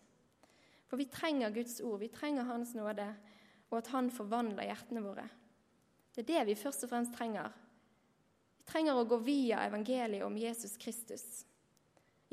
For 0.88 0.96
vi 0.96 1.04
trenger 1.12 1.52
Guds 1.52 1.82
ord, 1.84 1.98
vi 2.00 2.08
trenger 2.08 2.48
Hans 2.48 2.72
nåde, 2.78 3.10
og 3.68 3.74
at 3.82 3.90
Han 3.92 4.08
forvandler 4.08 4.70
hjertene 4.70 5.04
våre. 5.04 5.26
Det 6.14 6.24
er 6.24 6.30
det 6.30 6.46
vi 6.48 6.56
først 6.58 6.86
og 6.86 6.90
fremst 6.90 7.12
trenger 7.14 7.52
Vi 8.56 8.64
trenger 8.66 8.96
å 8.96 9.04
gå 9.06 9.20
via 9.22 9.60
evangeliet 9.68 10.24
om 10.24 10.40
Jesus 10.40 10.74
Kristus 10.80 11.44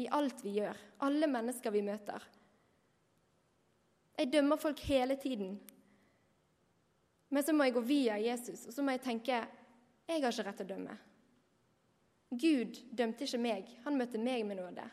i 0.01 0.07
alt 0.11 0.41
vi 0.43 0.57
gjør, 0.57 0.75
alle 1.07 1.27
mennesker 1.31 1.71
vi 1.71 1.83
møter. 1.85 2.23
Jeg 4.15 4.31
dømmer 4.31 4.59
folk 4.59 4.79
hele 4.87 5.15
tiden. 5.19 5.57
Men 7.35 7.43
så 7.43 7.51
må 7.51 7.67
jeg 7.67 7.75
gå 7.75 7.83
via 7.83 8.15
Jesus, 8.21 8.63
og 8.69 8.71
så 8.71 8.83
må 8.83 8.95
jeg 8.95 9.03
tenke 9.03 9.41
jeg 10.05 10.21
har 10.21 10.31
ikke 10.31 10.45
rett 10.45 10.59
til 10.61 10.67
å 10.67 10.69
dømme. 10.69 10.95
Gud 12.35 12.77
dømte 12.95 13.25
ikke 13.25 13.41
meg, 13.41 13.69
han 13.83 13.97
møtte 13.99 14.21
meg 14.21 14.45
med 14.47 14.59
nåde. 14.59 14.85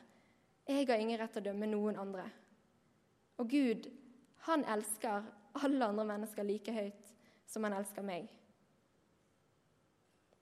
Jeg 0.67 0.89
har 0.89 1.03
ingen 1.03 1.21
rett 1.21 1.35
til 1.35 1.43
å 1.43 1.47
dømme 1.51 1.69
noen 1.71 1.99
andre. 2.01 2.25
Og 3.39 3.51
Gud, 3.51 3.89
han 4.49 4.65
elsker 4.75 5.27
alle 5.63 5.89
andre 5.89 6.07
mennesker 6.09 6.47
like 6.49 6.75
høyt 6.75 7.13
som 7.47 7.67
han 7.67 7.77
elsker 7.77 8.05
meg. 8.07 8.31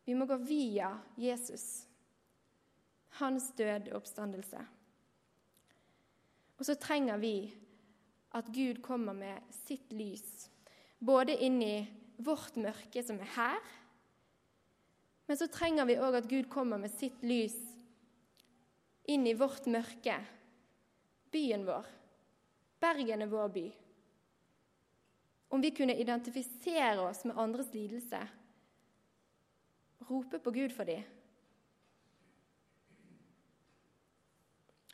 Vi 0.06 0.16
må 0.16 0.26
gå 0.26 0.38
via 0.42 0.94
Jesus, 1.20 1.84
hans 3.20 3.50
død 3.58 3.90
og 3.90 4.00
oppstandelse. 4.00 4.62
Og 6.58 6.66
så 6.66 6.76
trenger 6.80 7.20
vi 7.20 7.34
at 8.36 8.48
Gud 8.54 8.82
kommer 8.84 9.16
med 9.16 9.52
sitt 9.66 9.92
lys, 9.92 10.49
både 11.00 11.34
inn 11.42 11.58
i 11.64 11.76
vårt 12.20 12.56
mørke 12.60 13.02
som 13.04 13.18
er 13.20 13.32
her, 13.36 13.60
men 15.30 15.38
så 15.38 15.46
trenger 15.46 15.86
vi 15.86 15.98
òg 16.02 16.16
at 16.18 16.28
Gud 16.28 16.48
kommer 16.50 16.80
med 16.80 16.92
sitt 16.92 17.20
lys 17.22 17.56
inn 19.10 19.26
i 19.26 19.34
vårt 19.38 19.68
mørke, 19.70 20.16
byen 21.30 21.64
vår. 21.66 21.86
Bergen 22.82 23.22
er 23.22 23.30
vår 23.30 23.52
by. 23.54 23.64
Om 25.50 25.62
vi 25.62 25.70
kunne 25.74 25.96
identifisere 25.98 27.00
oss 27.02 27.24
med 27.26 27.38
andres 27.38 27.72
lidelse, 27.74 28.20
rope 30.10 30.38
på 30.42 30.52
Gud 30.54 30.74
for 30.74 30.88
dem. 30.88 31.02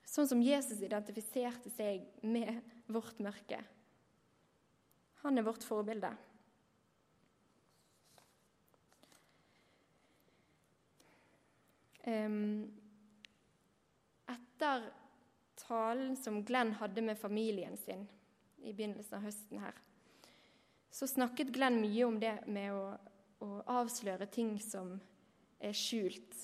Sånn 0.04 0.28
som 0.28 0.40
Jesus 0.40 0.80
identifiserte 0.80 1.72
seg 1.72 2.06
med 2.24 2.62
vårt 2.88 3.18
mørke. 3.20 3.60
Han 5.26 5.38
er 5.38 5.46
vårt 5.46 5.66
forbilde. 5.66 6.12
Etter 14.30 14.86
talen 15.58 16.14
som 16.16 16.38
Glenn 16.46 16.76
hadde 16.78 17.02
med 17.02 17.18
familien 17.18 17.74
sin 17.76 18.06
i 18.62 18.70
begynnelsen 18.70 19.18
av 19.18 19.26
høsten 19.26 19.58
her, 19.64 19.74
så 20.94 21.10
snakket 21.10 21.50
Glenn 21.52 21.80
mye 21.82 22.06
om 22.06 22.20
det 22.22 22.38
med 22.46 22.70
å 22.72 22.84
å 23.44 23.60
avsløre 23.80 24.28
ting 24.32 24.56
som 24.62 24.96
er 25.60 25.74
skjult. 25.76 26.36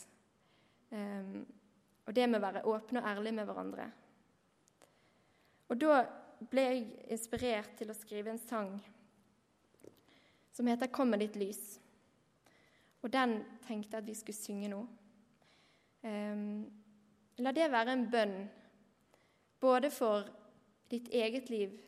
Um, 0.92 1.44
og 2.06 2.16
det 2.16 2.26
med 2.28 2.40
å 2.40 2.44
være 2.44 2.64
åpne 2.68 3.00
og 3.00 3.08
ærlige 3.08 3.36
med 3.38 3.48
hverandre. 3.48 3.86
Og 5.72 5.78
da 5.80 6.02
ble 6.50 6.64
jeg 6.66 6.82
inspirert 7.14 7.76
til 7.78 7.90
å 7.92 7.96
skrive 7.96 8.32
en 8.32 8.38
sang 8.38 8.74
som 10.52 10.66
heter 10.66 10.86
'Kom 10.86 11.08
med 11.08 11.20
ditt 11.20 11.36
lys'. 11.36 11.78
Og 13.02 13.12
den 13.12 13.44
tenkte 13.66 13.96
jeg 13.96 14.02
at 14.02 14.06
vi 14.06 14.14
skulle 14.14 14.36
synge 14.36 14.68
nå. 14.68 14.86
Um, 16.04 16.70
la 17.38 17.52
det 17.52 17.70
være 17.70 17.92
en 17.92 18.10
bønn 18.10 18.50
både 19.60 19.90
for 19.90 20.28
ditt 20.90 21.08
eget 21.08 21.50
liv, 21.50 21.80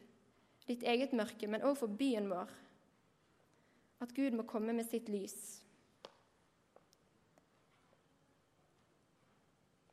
ditt 0.68 0.82
eget 0.82 1.12
mørke, 1.12 1.46
men 1.46 1.62
òg 1.62 1.76
for 1.76 1.86
byen 1.86 2.30
vår 2.30 2.50
at 4.00 4.14
Gud 4.14 4.30
må 4.30 4.42
komme 4.42 4.72
med 4.72 4.84
sitt 4.84 5.09
lys. 5.09 5.64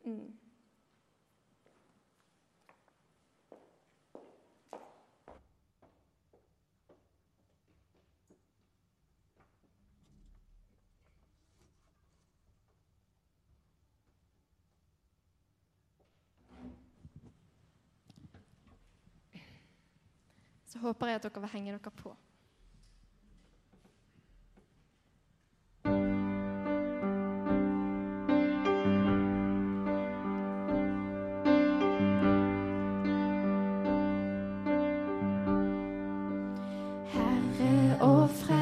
Mm. 0.04 0.41
Så 20.72 20.80
håper 20.80 21.08
jeg 21.08 21.16
at 21.16 21.24
dere 21.24 21.42
vil 21.42 21.50
henge 21.52 21.72
dere 21.72 21.92
på. 21.92 22.16
Herre 37.12 38.00
og 38.00 38.30
gi 38.30 38.61